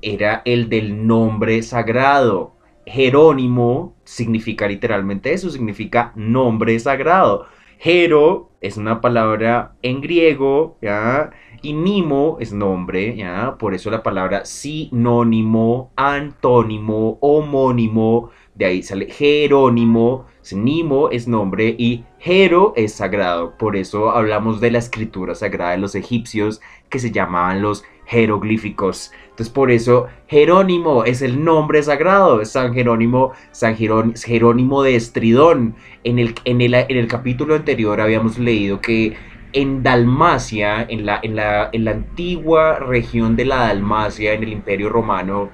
era 0.00 0.42
el 0.44 0.68
del 0.68 1.08
nombre 1.08 1.60
sagrado. 1.62 2.53
Jerónimo 2.86 3.94
significa 4.04 4.68
literalmente 4.68 5.32
eso, 5.32 5.50
significa 5.50 6.12
nombre 6.14 6.78
sagrado. 6.78 7.46
Jero 7.78 8.50
es 8.60 8.76
una 8.76 9.00
palabra 9.00 9.74
en 9.82 10.00
griego, 10.00 10.78
¿ya? 10.80 11.30
Y 11.62 11.72
nimo 11.72 12.38
es 12.40 12.52
nombre, 12.52 13.16
¿ya? 13.16 13.56
Por 13.58 13.74
eso 13.74 13.90
la 13.90 14.02
palabra 14.02 14.44
sinónimo, 14.44 15.92
antónimo, 15.96 17.18
homónimo, 17.20 18.30
de 18.54 18.66
ahí 18.66 18.82
sale 18.82 19.10
Jerónimo, 19.10 20.26
Nimo 20.52 21.08
es 21.08 21.26
nombre 21.26 21.74
y 21.78 22.04
Jero 22.18 22.74
es 22.76 22.94
sagrado. 22.94 23.56
Por 23.56 23.76
eso 23.76 24.10
hablamos 24.10 24.60
de 24.60 24.70
la 24.70 24.78
escritura 24.78 25.34
sagrada 25.34 25.72
de 25.72 25.78
los 25.78 25.94
egipcios 25.94 26.60
que 26.90 26.98
se 26.98 27.10
llamaban 27.10 27.62
los 27.62 27.84
jeroglíficos. 28.06 29.12
Entonces 29.30 29.52
por 29.52 29.70
eso 29.70 30.06
Jerónimo 30.28 31.04
es 31.04 31.22
el 31.22 31.42
nombre 31.42 31.82
sagrado. 31.82 32.44
San 32.44 32.74
Jerónimo, 32.74 33.32
San 33.50 33.76
Jerónimo 33.76 34.82
de 34.82 34.96
Estridón. 34.96 35.74
En 36.04 36.18
el, 36.18 36.34
en, 36.44 36.60
el, 36.60 36.74
en 36.74 36.96
el 36.96 37.08
capítulo 37.08 37.54
anterior 37.54 38.00
habíamos 38.00 38.38
leído 38.38 38.80
que 38.80 39.16
en 39.52 39.82
Dalmacia, 39.82 40.84
en 40.88 41.06
la, 41.06 41.20
en, 41.22 41.36
la, 41.36 41.70
en 41.72 41.84
la 41.84 41.92
antigua 41.92 42.80
región 42.80 43.36
de 43.36 43.44
la 43.44 43.68
Dalmacia, 43.68 44.32
en 44.32 44.42
el 44.42 44.52
Imperio 44.52 44.88
Romano, 44.88 45.48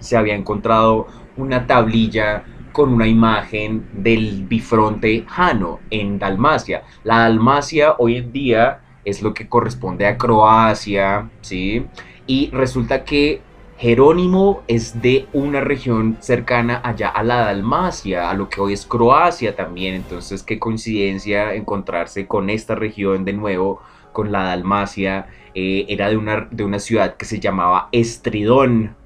se 0.00 0.16
había 0.16 0.34
encontrado 0.34 1.06
una 1.36 1.66
tablilla 1.66 2.44
con 2.72 2.92
una 2.92 3.06
imagen 3.06 3.88
del 3.92 4.44
bifronte 4.48 5.24
Jano 5.26 5.80
en 5.90 6.18
Dalmacia. 6.18 6.82
La 7.04 7.20
Dalmacia 7.20 7.94
hoy 7.98 8.16
en 8.16 8.32
día 8.32 8.80
es 9.08 9.22
lo 9.22 9.34
que 9.34 9.48
corresponde 9.48 10.06
a 10.06 10.18
Croacia, 10.18 11.30
¿sí? 11.40 11.86
Y 12.26 12.50
resulta 12.50 13.04
que 13.04 13.40
Jerónimo 13.78 14.62
es 14.66 15.00
de 15.00 15.26
una 15.32 15.60
región 15.60 16.16
cercana 16.20 16.80
allá 16.84 17.08
a 17.08 17.22
la 17.22 17.36
Dalmacia, 17.36 18.28
a 18.28 18.34
lo 18.34 18.48
que 18.48 18.60
hoy 18.60 18.72
es 18.72 18.86
Croacia 18.86 19.54
también. 19.54 19.94
Entonces, 19.94 20.42
qué 20.42 20.58
coincidencia 20.58 21.54
encontrarse 21.54 22.26
con 22.26 22.50
esta 22.50 22.74
región 22.74 23.24
de 23.24 23.32
nuevo, 23.32 23.80
con 24.12 24.32
la 24.32 24.42
Dalmacia. 24.44 25.28
Eh, 25.54 25.86
era 25.88 26.10
de 26.10 26.16
una, 26.16 26.48
de 26.50 26.64
una 26.64 26.78
ciudad 26.78 27.16
que 27.16 27.24
se 27.24 27.40
llamaba 27.40 27.88
Estridón, 27.92 28.96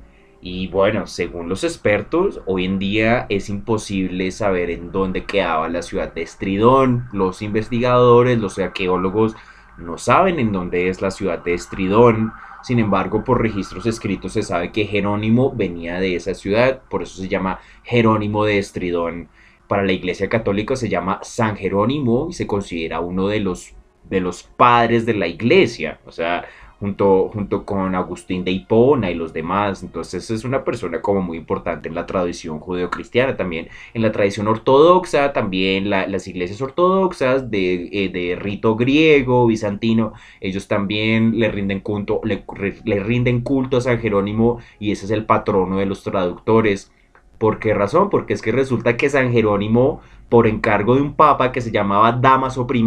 y 0.44 0.66
bueno, 0.66 1.06
según 1.06 1.48
los 1.48 1.62
expertos, 1.62 2.40
hoy 2.46 2.64
en 2.64 2.80
día 2.80 3.26
es 3.28 3.48
imposible 3.48 4.32
saber 4.32 4.70
en 4.70 4.90
dónde 4.90 5.24
quedaba 5.24 5.68
la 5.68 5.82
ciudad 5.82 6.12
de 6.12 6.22
Estridón. 6.22 7.06
Los 7.12 7.42
investigadores, 7.42 8.40
los 8.40 8.58
arqueólogos 8.58 9.36
no 9.78 9.98
saben 9.98 10.38
en 10.38 10.52
dónde 10.52 10.88
es 10.88 11.02
la 11.02 11.10
ciudad 11.10 11.38
de 11.38 11.54
Estridón. 11.54 12.32
Sin 12.62 12.78
embargo, 12.78 13.24
por 13.24 13.42
registros 13.42 13.86
escritos 13.86 14.32
se 14.34 14.42
sabe 14.42 14.70
que 14.72 14.84
Jerónimo 14.84 15.52
venía 15.54 15.98
de 15.98 16.14
esa 16.14 16.34
ciudad, 16.34 16.82
por 16.88 17.02
eso 17.02 17.20
se 17.20 17.28
llama 17.28 17.60
Jerónimo 17.82 18.44
de 18.44 18.58
Estridón. 18.58 19.28
Para 19.66 19.84
la 19.84 19.92
Iglesia 19.92 20.28
Católica 20.28 20.76
se 20.76 20.88
llama 20.88 21.20
San 21.22 21.56
Jerónimo 21.56 22.28
y 22.30 22.34
se 22.34 22.46
considera 22.46 23.00
uno 23.00 23.28
de 23.28 23.40
los 23.40 23.74
de 24.04 24.20
los 24.20 24.42
padres 24.42 25.06
de 25.06 25.14
la 25.14 25.26
iglesia. 25.26 26.00
O 26.04 26.12
sea, 26.12 26.44
junto, 26.82 27.30
junto 27.32 27.64
con 27.64 27.94
Agustín 27.94 28.44
de 28.44 28.50
Hipona 28.50 29.08
y 29.08 29.14
los 29.14 29.32
demás. 29.32 29.84
Entonces 29.84 30.28
es 30.32 30.44
una 30.44 30.64
persona 30.64 31.00
como 31.00 31.22
muy 31.22 31.38
importante 31.38 31.88
en 31.88 31.94
la 31.94 32.06
tradición 32.06 32.58
judeocristiana 32.58 33.36
también. 33.36 33.68
En 33.94 34.02
la 34.02 34.10
tradición 34.10 34.48
ortodoxa, 34.48 35.32
también 35.32 35.88
las 35.90 36.26
iglesias 36.26 36.60
ortodoxas 36.60 37.52
de, 37.52 37.88
eh, 37.92 38.08
de, 38.08 38.34
rito 38.34 38.74
griego, 38.74 39.46
bizantino, 39.46 40.12
ellos 40.40 40.66
también 40.66 41.38
le 41.38 41.52
rinden 41.52 41.78
culto, 41.78 42.20
le, 42.24 42.44
le 42.84 42.98
rinden 42.98 43.42
culto 43.42 43.76
a 43.76 43.80
San 43.80 44.00
Jerónimo 44.00 44.58
y 44.80 44.90
ese 44.90 45.04
es 45.04 45.12
el 45.12 45.24
patrono 45.24 45.78
de 45.78 45.86
los 45.86 46.02
traductores. 46.02 46.90
¿Por 47.38 47.60
qué 47.60 47.74
razón? 47.74 48.10
Porque 48.10 48.34
es 48.34 48.42
que 48.42 48.50
resulta 48.50 48.96
que 48.96 49.08
San 49.08 49.30
Jerónimo, 49.30 50.00
por 50.28 50.48
encargo 50.48 50.96
de 50.96 51.02
un 51.02 51.14
papa 51.14 51.52
que 51.52 51.60
se 51.60 51.70
llamaba 51.70 52.10
Damaso 52.10 52.66
I, 52.72 52.82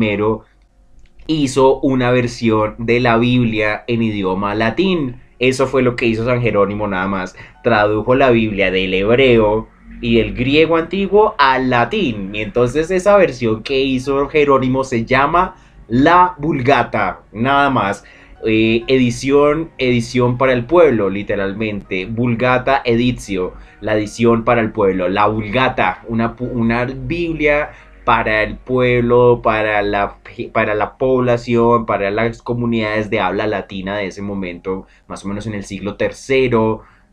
hizo 1.28 1.80
una 1.80 2.12
versión 2.12 2.76
de 2.78 3.00
la 3.00 3.18
Biblia 3.18 3.84
en 3.88 4.04
idioma 4.04 4.56
latín. 4.56 5.22
Eso 5.40 5.68
fue 5.68 5.82
lo 5.82 5.96
que 5.96 6.06
hizo 6.06 6.26
San 6.26 6.42
Jerónimo 6.42 6.88
nada 6.88 7.08
más. 7.08 7.36
Tradujo 7.64 8.16
la 8.16 8.30
Biblia 8.30 8.72
del 8.72 8.94
hebreo 8.94 9.68
y 10.02 10.18
del 10.18 10.34
griego 10.34 10.78
antiguo 10.78 11.36
al 11.38 11.70
latín. 11.70 12.34
Y 12.34 12.42
entonces 12.42 12.92
esa 12.92 13.18
versión 13.18 13.64
que 13.64 13.82
hizo 13.82 14.28
Jerónimo 14.30 14.84
se 14.84 15.06
llama 15.06 15.56
la 15.88 16.36
Vulgata, 16.38 17.22
nada 17.32 17.70
más. 17.70 18.04
Eh, 18.48 18.84
edición, 18.88 19.72
edición 19.80 20.38
para 20.38 20.54
el 20.54 20.66
pueblo, 20.66 21.10
literalmente. 21.10 22.06
Vulgata 22.06 22.82
Editio, 22.86 23.54
la 23.82 23.96
edición 23.96 24.44
para 24.44 24.62
el 24.62 24.72
pueblo. 24.72 25.10
La 25.10 25.26
Vulgata, 25.26 26.04
una, 26.08 26.36
una 26.40 26.86
Biblia 26.86 27.72
para 28.06 28.44
el 28.44 28.58
pueblo, 28.58 29.42
para 29.44 29.82
la, 29.82 30.18
para 30.54 30.76
la 30.76 30.98
población, 30.98 31.86
para 31.86 32.12
las 32.12 32.42
comunidades 32.42 33.10
de 33.10 33.20
habla 33.20 33.48
latina 33.48 33.98
de 33.98 34.08
ese 34.08 34.22
momento, 34.22 34.86
más 35.08 35.26
o 35.26 35.28
menos 35.28 35.48
en 35.48 35.56
el 35.56 35.66
siglo 35.66 35.98
III, 36.00 36.52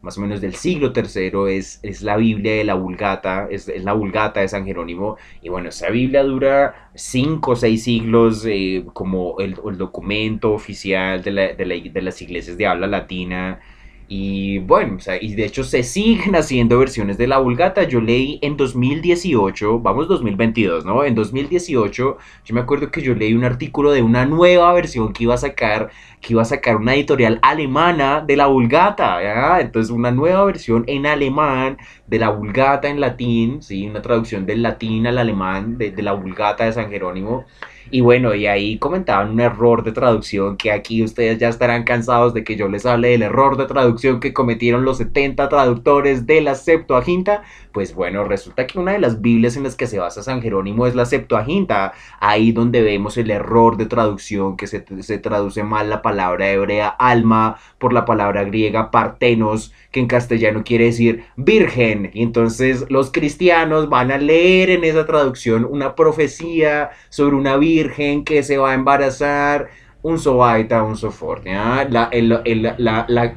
más 0.03 0.19
o 0.19 0.21
menos 0.21 0.41
del 0.41 0.55
siglo 0.55 0.93
III, 0.95 1.57
es, 1.57 1.81
es 1.83 2.03
la 2.03 2.17
Biblia 2.17 2.55
de 2.55 2.65
la 2.65 2.75
Vulgata, 2.75 3.49
es, 3.51 3.69
la 3.83 3.95
Vulgata 3.95 4.41
de 4.41 4.49
San 4.49 4.67
Jerónimo, 4.67 5.17
y 5.41 5.49
bueno, 5.49 5.71
esa 5.71 5.89
Biblia 5.89 6.23
dura 6.25 6.91
cinco 6.95 7.53
o 7.53 7.57
seis 7.57 7.85
siglos 7.85 8.45
eh, 8.47 8.85
como 8.93 9.37
el, 9.39 9.55
documento 9.79 10.53
oficial 10.53 11.23
de, 11.23 11.55
de 11.55 12.03
las 12.03 12.21
iglesias 12.21 12.59
de 12.59 12.67
habla 12.67 12.87
latina, 12.87 13.61
y 14.09 14.59
bueno, 14.59 14.97
o 14.97 15.01
sea, 15.01 15.17
y 15.21 15.35
de 15.35 15.45
hecho 15.45 15.65
se 15.65 15.83
siguen 15.83 16.37
haciendo 16.37 16.79
versiones 16.79 17.19
de 17.19 17.27
la 17.27 17.39
Vulgata. 17.39 17.85
Yo 17.85 18.01
leí 18.01 18.39
en 18.43 18.57
2018, 18.57 19.81
vamos 19.81 20.09
2022, 20.09 20.85
¿no? 20.85 21.05
En 21.05 21.15
2018, 21.15 22.19
yo 22.45 22.55
me 22.55 22.61
acuerdo 22.61 22.91
que 22.91 23.03
yo 23.03 23.15
leí 23.15 23.35
un 23.35 23.45
artículo 23.45 23.93
de 23.93 24.03
una 24.03 24.27
nueva 24.27 24.73
versión 24.73 25.13
que 25.13 25.25
iba 25.25 25.35
a 25.35 25.39
sacar, 25.39 25.91
que 26.21 26.35
iba 26.35 26.43
a 26.43 26.47
sacar 26.47 26.77
una 26.77 26.95
editorial 26.95 27.39
alemana 27.43 28.21
de 28.21 28.37
la 28.37 28.47
Vulgata, 28.47 29.23
¿ya? 29.23 29.61
Entonces 29.61 29.91
una 29.91 30.11
nueva 30.11 30.45
versión 30.45 30.85
en 30.87 31.07
alemán 31.07 31.79
de 32.07 32.19
la 32.19 32.31
Vulgata 32.31 32.89
en 32.89 33.01
latín, 33.01 33.63
¿sí? 33.63 33.87
una 33.89 34.03
traducción 34.03 34.47
del 34.47 34.63
latín 34.63 35.07
al 35.07 35.19
alemán, 35.19 35.79
de, 35.79 35.91
de 35.91 36.03
la 36.03 36.13
Vulgata 36.13 36.65
de 36.65 36.73
San 36.73 36.91
Jerónimo. 36.91 37.47
Y 37.95 38.01
bueno, 38.01 38.35
y 38.35 38.47
ahí 38.47 38.79
comentaban 38.79 39.33
un 39.33 39.41
error 39.41 39.85
de 39.85 39.93
traducción 39.93 40.57
que 40.57 40.73
aquí 40.73 41.05
ustedes 41.05 41.39
ya 41.39 41.51
estarán 41.51 41.85
cansados 41.85 42.33
de 42.33 42.43
que 42.43 42.57
yo 42.57 42.67
les 42.67 42.87
hable 42.87 43.09
del 43.09 43.21
error 43.21 43.59
de 43.59 43.67
traducción 43.67 44.19
que 44.19 44.33
cometieron 44.33 44.87
los 44.87 44.97
70 44.97 45.47
traductores 45.51 46.27
de 46.27 46.41
la 46.41 46.55
Septuaginta. 46.55 47.43
Pues 47.71 47.95
bueno, 47.95 48.25
resulta 48.25 48.67
que 48.67 48.79
una 48.79 48.93
de 48.93 48.99
las 48.99 49.21
Biblias 49.21 49.59
en 49.59 49.65
las 49.65 49.77
que 49.77 49.87
se 49.87 49.99
basa 49.99 50.23
San 50.23 50.41
Jerónimo 50.41 50.87
es 50.87 50.95
la 50.95 51.05
Septuaginta, 51.05 51.93
ahí 52.19 52.53
donde 52.53 52.81
vemos 52.81 53.19
el 53.19 53.31
error 53.31 53.77
de 53.77 53.85
traducción 53.85 54.57
que 54.57 54.69
se, 54.69 54.87
se 55.03 55.19
traduce 55.19 55.63
mal 55.63 55.91
la 55.91 56.01
palabra 56.01 56.51
hebrea 56.51 56.89
alma 56.89 57.59
por 57.79 57.93
la 57.93 58.07
palabra 58.07 58.45
griega 58.45 58.91
partenos, 58.91 59.75
que 59.93 60.01
en 60.01 60.07
castellano 60.09 60.65
quiere 60.65 60.87
decir 60.87 61.25
virgen. 61.37 62.11
Y 62.13 62.23
entonces 62.23 62.87
los 62.89 63.13
cristianos 63.13 63.89
van 63.89 64.11
a 64.11 64.19
leer 64.19 64.71
en 64.71 64.85
esa 64.85 65.07
traducción 65.07 65.65
una 65.65 65.95
profecía 65.95 66.91
sobre 67.11 67.37
una 67.37 67.57
virgen 67.57 68.25
que 68.25 68.43
se 68.43 68.59
va 68.59 68.73
a 68.73 68.75
embarazar 68.75 69.69
un 70.03 70.19
sobaita, 70.19 70.83
un 70.83 70.97
soforte. 70.97 71.53
La, 71.53 72.09
el, 72.11 72.33
el, 72.45 72.75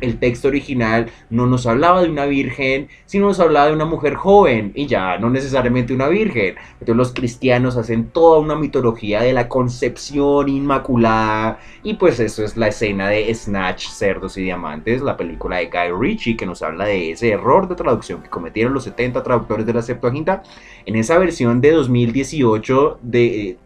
el, 0.01 0.19
texto 0.19 0.47
original 0.47 1.11
no 1.29 1.45
nos 1.45 1.67
hablaba 1.67 2.01
de 2.01 2.09
una 2.09 2.25
virgen, 2.25 2.89
sino 3.05 3.27
nos 3.27 3.39
hablaba 3.39 3.67
de 3.67 3.73
una 3.73 3.85
mujer 3.85 4.15
joven 4.15 4.71
y 4.75 4.87
ya, 4.87 5.17
no 5.19 5.29
necesariamente 5.29 5.93
una 5.93 6.07
virgen. 6.07 6.55
Entonces 6.73 6.95
los 6.95 7.13
cristianos 7.13 7.77
hacen 7.77 8.09
toda 8.09 8.39
una 8.39 8.55
mitología 8.55 9.21
de 9.21 9.33
la 9.33 9.47
concepción 9.47 10.49
inmaculada 10.49 11.59
y 11.83 11.95
pues 11.95 12.19
eso 12.19 12.43
es 12.43 12.57
la 12.57 12.67
escena 12.67 13.09
de 13.09 13.33
Snatch, 13.33 13.87
Cerdos 13.89 14.37
y 14.37 14.43
Diamantes, 14.43 15.01
la 15.01 15.17
película 15.17 15.57
de 15.57 15.67
Guy 15.67 15.97
Ritchie 15.99 16.35
que 16.35 16.47
nos 16.47 16.63
habla 16.63 16.85
de 16.85 17.11
ese 17.11 17.29
error 17.29 17.67
de 17.67 17.75
traducción 17.75 18.23
que 18.23 18.29
cometieron 18.29 18.73
los 18.73 18.85
70 18.85 19.21
traductores 19.21 19.65
de 19.65 19.73
la 19.73 19.81
Septuaginta. 19.83 20.41
En 20.85 20.95
esa 20.95 21.17
versión 21.19 21.61
de 21.61 21.71
2018 21.71 22.99
de, 23.03 23.57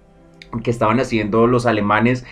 que 0.63 0.71
estaban 0.71 0.99
haciendo 0.99 1.47
los 1.47 1.65
alemanes 1.65 2.25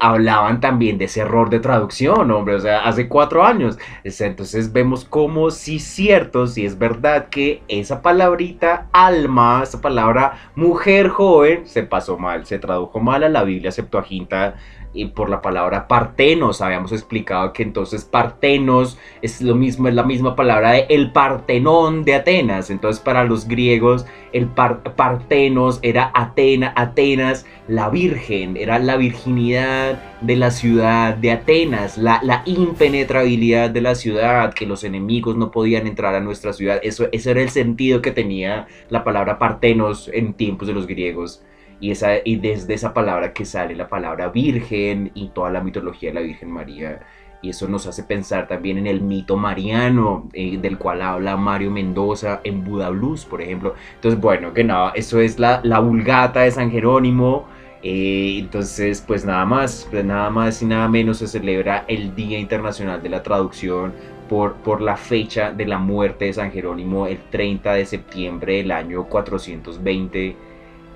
hablaban 0.00 0.60
también 0.60 0.98
de 0.98 1.06
ese 1.06 1.20
error 1.20 1.48
de 1.50 1.60
traducción, 1.60 2.30
hombre, 2.30 2.54
o 2.54 2.60
sea, 2.60 2.84
hace 2.84 3.08
cuatro 3.08 3.44
años. 3.44 3.78
Entonces 4.04 4.72
vemos 4.72 5.04
como 5.04 5.50
sí 5.50 5.76
es 5.76 5.84
cierto, 5.84 6.46
si 6.46 6.64
es 6.64 6.78
verdad 6.78 7.28
que 7.28 7.62
esa 7.68 8.02
palabrita 8.02 8.88
alma, 8.92 9.60
esa 9.62 9.80
palabra 9.80 10.34
mujer 10.54 11.08
joven, 11.08 11.66
se 11.66 11.82
pasó 11.82 12.18
mal, 12.18 12.46
se 12.46 12.58
tradujo 12.58 13.00
mal 13.00 13.24
a 13.24 13.28
la 13.28 13.44
Biblia 13.44 13.72
Septuaginta 13.72 14.56
y 14.92 15.06
por 15.06 15.30
la 15.30 15.40
palabra 15.40 15.86
partenos. 15.88 16.60
Habíamos 16.60 16.92
explicado 16.92 17.52
que 17.52 17.62
entonces 17.62 18.04
partenos 18.04 18.98
es 19.22 19.40
lo 19.40 19.54
mismo, 19.54 19.88
es 19.88 19.94
la 19.94 20.02
misma 20.02 20.34
palabra 20.36 20.72
de 20.72 20.86
el 20.88 21.12
Partenón 21.12 22.04
de 22.04 22.14
Atenas. 22.14 22.70
Entonces 22.70 23.02
para 23.02 23.24
los 23.24 23.46
griegos 23.46 24.06
el 24.32 24.46
partenos 24.48 25.80
era 25.82 26.10
Atena, 26.14 26.72
Atenas, 26.76 27.46
la 27.66 27.88
virgen, 27.88 28.56
era 28.56 28.78
la 28.78 28.96
virginidad 28.96 30.00
de 30.20 30.36
la 30.36 30.50
ciudad 30.50 31.16
de 31.16 31.32
Atenas, 31.32 31.98
la, 31.98 32.20
la 32.22 32.42
impenetrabilidad 32.46 33.70
de 33.70 33.80
la 33.80 33.94
ciudad, 33.94 34.54
que 34.54 34.66
los 34.66 34.84
enemigos 34.84 35.36
no 35.36 35.50
podían 35.50 35.86
entrar 35.86 36.14
a 36.14 36.20
nuestra 36.20 36.52
ciudad. 36.52 36.78
Eso, 36.82 37.08
ese 37.12 37.30
era 37.32 37.42
el 37.42 37.50
sentido 37.50 38.02
que 38.02 38.12
tenía 38.12 38.66
la 38.88 39.02
palabra 39.04 39.38
partenos 39.38 40.10
en 40.12 40.34
tiempos 40.34 40.68
de 40.68 40.74
los 40.74 40.86
griegos. 40.86 41.42
Y, 41.80 41.90
esa, 41.90 42.16
y 42.24 42.36
desde 42.36 42.74
esa 42.74 42.92
palabra 42.92 43.32
que 43.32 43.44
sale 43.44 43.74
la 43.74 43.88
palabra 43.88 44.28
virgen 44.28 45.10
y 45.14 45.28
toda 45.28 45.50
la 45.50 45.62
mitología 45.62 46.10
de 46.10 46.14
la 46.14 46.20
Virgen 46.20 46.50
María. 46.50 47.00
Y 47.42 47.50
eso 47.50 47.68
nos 47.68 47.86
hace 47.86 48.02
pensar 48.04 48.46
también 48.46 48.76
en 48.78 48.86
el 48.86 49.00
mito 49.00 49.36
mariano, 49.36 50.28
eh, 50.34 50.58
del 50.58 50.76
cual 50.76 51.00
habla 51.00 51.36
Mario 51.38 51.70
Mendoza 51.70 52.40
en 52.44 52.64
Buda 52.64 52.90
Blues, 52.90 53.24
por 53.24 53.40
ejemplo. 53.40 53.74
Entonces, 53.94 54.20
bueno, 54.20 54.52
que 54.52 54.62
nada, 54.62 54.92
eso 54.94 55.20
es 55.20 55.38
la, 55.38 55.60
la 55.64 55.80
vulgata 55.80 56.40
de 56.40 56.50
San 56.50 56.70
Jerónimo. 56.70 57.46
Eh, 57.82 58.36
entonces, 58.38 59.02
pues 59.06 59.24
nada 59.24 59.46
más, 59.46 59.88
pues 59.90 60.04
nada 60.04 60.28
más 60.28 60.60
y 60.60 60.66
nada 60.66 60.86
menos 60.88 61.18
se 61.18 61.26
celebra 61.26 61.84
el 61.88 62.14
Día 62.14 62.38
Internacional 62.38 63.02
de 63.02 63.08
la 63.08 63.22
Traducción 63.22 63.94
por, 64.28 64.54
por 64.56 64.82
la 64.82 64.96
fecha 64.96 65.50
de 65.50 65.66
la 65.66 65.78
muerte 65.78 66.26
de 66.26 66.34
San 66.34 66.52
Jerónimo, 66.52 67.06
el 67.06 67.18
30 67.30 67.72
de 67.74 67.86
septiembre 67.86 68.58
del 68.58 68.70
año 68.70 69.04
420. 69.04 70.36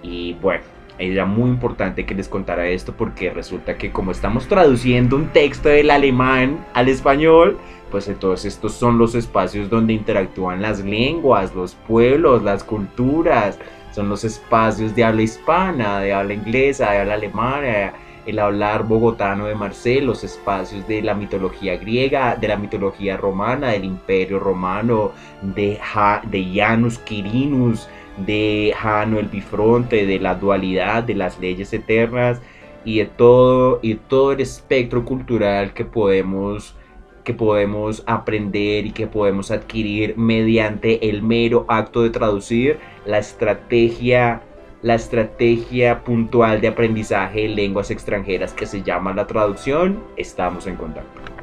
Y 0.02 0.34
bueno, 0.34 0.62
era 0.98 1.26
muy 1.26 1.50
importante 1.50 2.06
que 2.06 2.14
les 2.14 2.28
contara 2.28 2.68
esto 2.68 2.94
porque 2.96 3.30
resulta 3.30 3.76
que 3.76 3.90
como 3.90 4.12
estamos 4.12 4.46
traduciendo 4.46 5.16
un 5.16 5.28
texto 5.28 5.68
del 5.68 5.90
alemán 5.90 6.64
al 6.72 6.88
español, 6.88 7.58
pues 7.90 8.08
entonces 8.08 8.54
estos 8.54 8.74
son 8.74 8.98
los 8.98 9.14
espacios 9.14 9.68
donde 9.70 9.92
interactúan 9.92 10.62
las 10.62 10.84
lenguas, 10.84 11.54
los 11.54 11.74
pueblos, 11.74 12.42
las 12.42 12.64
culturas, 12.64 13.58
son 13.92 14.08
los 14.08 14.24
espacios 14.24 14.94
de 14.94 15.04
habla 15.04 15.22
hispana, 15.22 16.00
de 16.00 16.12
habla 16.12 16.34
inglesa, 16.34 16.90
de 16.90 16.98
habla 16.98 17.14
alemana, 17.14 17.92
el 18.26 18.38
hablar 18.38 18.84
bogotano 18.84 19.46
de 19.46 19.54
Marcel, 19.54 20.06
los 20.06 20.24
espacios 20.24 20.86
de 20.88 21.02
la 21.02 21.14
mitología 21.14 21.76
griega, 21.76 22.36
de 22.36 22.48
la 22.48 22.56
mitología 22.56 23.16
romana, 23.16 23.68
del 23.68 23.84
imperio 23.84 24.38
romano, 24.38 25.12
de, 25.42 25.78
de 26.24 26.52
Janus 26.54 26.98
Quirinus, 26.98 27.88
de 28.18 28.72
Jano 28.76 29.18
el 29.18 29.28
bifronte, 29.28 30.06
de 30.06 30.18
la 30.18 30.34
dualidad, 30.34 31.02
de 31.02 31.14
las 31.14 31.38
leyes 31.38 31.72
eternas 31.72 32.40
y 32.84 32.98
de 32.98 33.06
todo, 33.06 33.80
y 33.82 33.94
todo 33.94 34.32
el 34.32 34.40
espectro 34.40 35.04
cultural 35.04 35.72
que 35.72 35.84
podemos, 35.84 36.76
que 37.24 37.34
podemos 37.34 38.02
aprender 38.06 38.86
y 38.86 38.92
que 38.92 39.06
podemos 39.06 39.50
adquirir 39.50 40.16
mediante 40.16 41.08
el 41.08 41.22
mero 41.22 41.64
acto 41.68 42.02
de 42.02 42.10
traducir 42.10 42.78
la 43.06 43.18
estrategia 43.18 44.42
la 44.84 44.96
estrategia 44.96 46.04
puntual 46.04 46.60
de 46.60 46.68
aprendizaje 46.68 47.40
de 47.40 47.48
lenguas 47.48 47.90
extranjeras 47.90 48.52
que 48.52 48.66
se 48.66 48.82
llama 48.82 49.14
la 49.14 49.26
traducción, 49.26 50.04
estamos 50.18 50.66
en 50.66 50.76
contacto. 50.76 51.33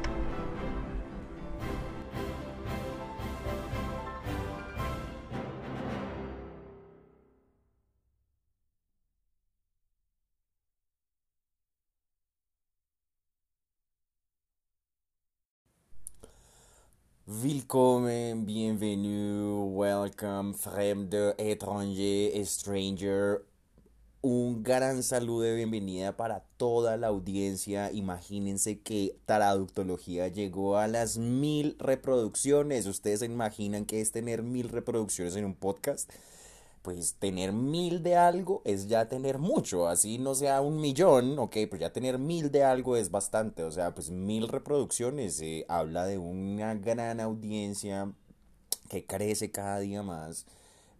Willkommen, 17.62 18.44
bienvenue, 18.44 19.62
welcome, 19.70 20.52
fremde, 20.52 21.32
étranger, 21.38 22.44
stranger. 22.44 23.44
Un 24.20 24.64
gran 24.64 25.04
saludo 25.04 25.42
de 25.42 25.54
bienvenida 25.54 26.16
para 26.16 26.40
toda 26.56 26.96
la 26.96 27.06
audiencia. 27.06 27.92
Imagínense 27.92 28.80
que 28.80 29.16
Traductología 29.26 30.26
llegó 30.26 30.76
a 30.76 30.88
las 30.88 31.18
mil 31.18 31.76
reproducciones. 31.78 32.86
¿Ustedes 32.86 33.20
se 33.20 33.26
imaginan 33.26 33.86
que 33.86 34.00
es 34.00 34.10
tener 34.10 34.42
mil 34.42 34.68
reproducciones 34.68 35.36
en 35.36 35.44
un 35.44 35.54
podcast? 35.54 36.10
Pues 36.82 37.14
tener 37.14 37.52
mil 37.52 38.02
de 38.02 38.16
algo 38.16 38.60
es 38.64 38.88
ya 38.88 39.08
tener 39.08 39.38
mucho, 39.38 39.88
así 39.88 40.18
no 40.18 40.34
sea 40.34 40.60
un 40.60 40.80
millón, 40.80 41.38
ok, 41.38 41.56
pues 41.70 41.80
ya 41.80 41.92
tener 41.92 42.18
mil 42.18 42.50
de 42.50 42.64
algo 42.64 42.96
es 42.96 43.10
bastante, 43.10 43.62
o 43.62 43.70
sea, 43.70 43.94
pues 43.94 44.10
mil 44.10 44.48
reproducciones 44.48 45.40
eh, 45.40 45.64
habla 45.68 46.04
de 46.06 46.18
una 46.18 46.74
gran 46.74 47.20
audiencia 47.20 48.12
que 48.88 49.06
crece 49.06 49.52
cada 49.52 49.78
día 49.78 50.02
más, 50.02 50.44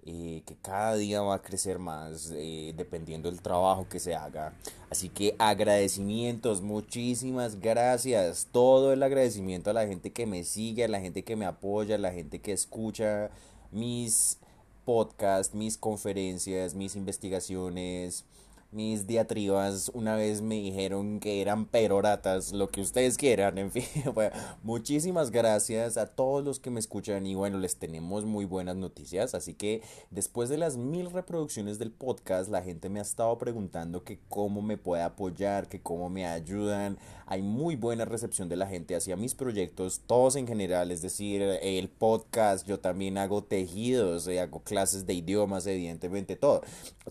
eh, 0.05 0.43
que 0.47 0.57
cada 0.57 0.95
día 0.97 1.21
va 1.21 1.37
a 1.37 1.43
crecer 1.43 1.79
más 1.79 2.33
eh, 2.35 2.73
dependiendo 2.77 3.31
del 3.31 3.41
trabajo 3.41 3.89
que 3.89 4.01
se 4.01 4.15
haga. 4.15 4.53
Así 4.91 5.09
que 5.09 5.37
agradecimientos, 5.39 6.63
muchísimas 6.63 7.61
gracias, 7.61 8.49
todo 8.53 8.93
el 8.93 9.03
agradecimiento 9.03 9.71
a 9.71 9.75
la 9.75 9.87
gente 9.87 10.13
que 10.13 10.27
me 10.27 10.45
sigue, 10.45 10.85
a 10.85 10.89
la 10.89 11.01
gente 11.01 11.25
que 11.25 11.37
me 11.37 11.45
apoya, 11.45 11.97
a 11.97 11.99
la 11.99 12.13
gente 12.13 12.41
que 12.41 12.53
escucha 12.53 13.31
mis 13.73 14.39
podcast, 14.85 15.55
mis 15.55 15.77
conferencias, 15.77 16.75
mis 16.75 16.97
investigaciones, 16.97 18.25
mis 18.73 19.07
diatribas 19.07 19.91
una 19.93 20.17
vez 20.17 20.41
me 20.41 20.55
dijeron 20.55 21.21
que 21.21 21.43
eran 21.43 21.67
peroratas, 21.67 22.53
lo 22.53 22.69
que 22.71 22.81
ustedes 22.81 23.19
quieran, 23.19 23.59
en 23.59 23.71
fin. 23.71 23.85
Bueno, 24.15 24.35
muchísimas 24.63 25.31
gracias 25.31 25.97
a 25.97 26.07
todos 26.07 26.45
los 26.45 26.59
que 26.59 26.71
me 26.71 26.81
escuchan 26.81 27.27
y 27.27 27.35
bueno, 27.35 27.59
les 27.59 27.77
tenemos 27.77 28.25
muy 28.25 28.45
buenas 28.45 28.77
noticias. 28.77 29.35
Así 29.35 29.55
que 29.55 29.83
después 30.11 30.49
de 30.49 30.59
las 30.59 30.77
mil 30.77 31.11
reproducciones 31.11 31.79
del 31.79 31.91
podcast, 31.91 32.51
la 32.51 32.63
gente 32.63 32.89
me 32.89 32.99
ha 32.99 33.03
estado 33.03 33.37
preguntando 33.39 34.05
que 34.05 34.19
cómo 34.29 34.63
me 34.63 34.79
puede 34.79 35.03
apoyar, 35.03 35.69
que 35.69 35.81
cómo 35.81 36.09
me 36.09 36.27
ayudan. 36.27 36.99
Hay 37.27 37.43
muy 37.43 37.77
buena 37.77 38.05
recepción 38.05 38.49
de 38.49 38.57
la 38.57 38.67
gente 38.67 38.95
hacia 38.95 39.17
mis 39.17 39.35
proyectos, 39.35 40.03
todos 40.07 40.37
en 40.37 40.47
general, 40.47 40.91
es 40.91 41.01
decir, 41.03 41.43
el 41.43 41.89
podcast, 41.89 42.67
yo 42.67 42.81
también 42.81 43.17
hago 43.17 43.43
tejidos, 43.45 44.27
eh, 44.27 44.41
hago 44.41 44.61
clases 44.61 45.07
de 45.07 45.15
idiomas, 45.15 45.67
evidentemente, 45.67 46.37
todo. 46.37 46.63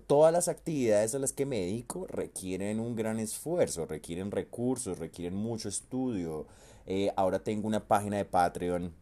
Todas 0.08 0.32
las 0.32 0.47
actividades 0.47 1.15
a 1.15 1.19
las 1.19 1.34
que 1.34 1.45
médico 1.52 2.08
requieren 2.08 2.80
un 2.80 2.96
gran 2.96 3.20
esfuerzo, 3.20 3.86
requieren 3.86 4.32
recursos, 4.32 5.00
requieren 5.00 5.36
mucho 5.36 5.68
estudio. 5.68 6.48
Eh, 6.86 7.12
ahora 7.18 7.40
tengo 7.40 7.68
una 7.68 7.86
página 7.88 8.16
de 8.16 8.26
Patreon 8.26 8.94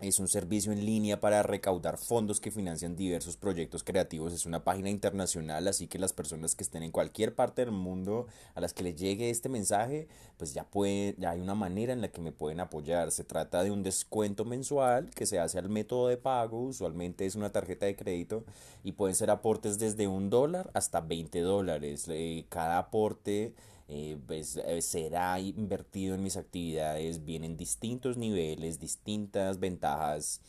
Es 0.00 0.20
un 0.20 0.28
servicio 0.28 0.70
en 0.70 0.86
línea 0.86 1.18
para 1.18 1.42
recaudar 1.42 1.98
fondos 1.98 2.38
que 2.38 2.52
financian 2.52 2.94
diversos 2.94 3.36
proyectos 3.36 3.82
creativos. 3.82 4.32
Es 4.32 4.46
una 4.46 4.62
página 4.62 4.90
internacional, 4.90 5.66
así 5.66 5.88
que 5.88 5.98
las 5.98 6.12
personas 6.12 6.54
que 6.54 6.62
estén 6.62 6.84
en 6.84 6.92
cualquier 6.92 7.34
parte 7.34 7.64
del 7.64 7.72
mundo 7.72 8.28
a 8.54 8.60
las 8.60 8.72
que 8.72 8.84
les 8.84 8.94
llegue 8.94 9.28
este 9.28 9.48
mensaje, 9.48 10.06
pues 10.36 10.54
ya 10.54 10.62
pueden, 10.62 11.16
ya 11.18 11.30
hay 11.30 11.40
una 11.40 11.56
manera 11.56 11.92
en 11.92 12.00
la 12.00 12.12
que 12.12 12.20
me 12.20 12.30
pueden 12.30 12.60
apoyar. 12.60 13.10
Se 13.10 13.24
trata 13.24 13.64
de 13.64 13.72
un 13.72 13.82
descuento 13.82 14.44
mensual 14.44 15.10
que 15.10 15.26
se 15.26 15.40
hace 15.40 15.58
al 15.58 15.68
método 15.68 16.06
de 16.06 16.16
pago, 16.16 16.60
usualmente 16.62 17.26
es 17.26 17.34
una 17.34 17.50
tarjeta 17.50 17.86
de 17.86 17.96
crédito 17.96 18.44
y 18.84 18.92
pueden 18.92 19.16
ser 19.16 19.30
aportes 19.30 19.80
desde 19.80 20.06
un 20.06 20.30
dólar 20.30 20.70
hasta 20.74 21.00
20 21.00 21.40
dólares. 21.40 22.04
Eh, 22.08 22.46
cada 22.48 22.78
aporte 22.78 23.52
eh, 23.90 24.18
pues, 24.26 24.56
eh, 24.56 24.82
será 24.82 25.40
invertido 25.40 26.14
en 26.14 26.22
mis 26.22 26.36
actividades, 26.36 27.24
vienen 27.24 27.56
distintos 27.56 28.18
niveles, 28.18 28.78
distintas 28.78 29.58
ventajas 29.60 30.42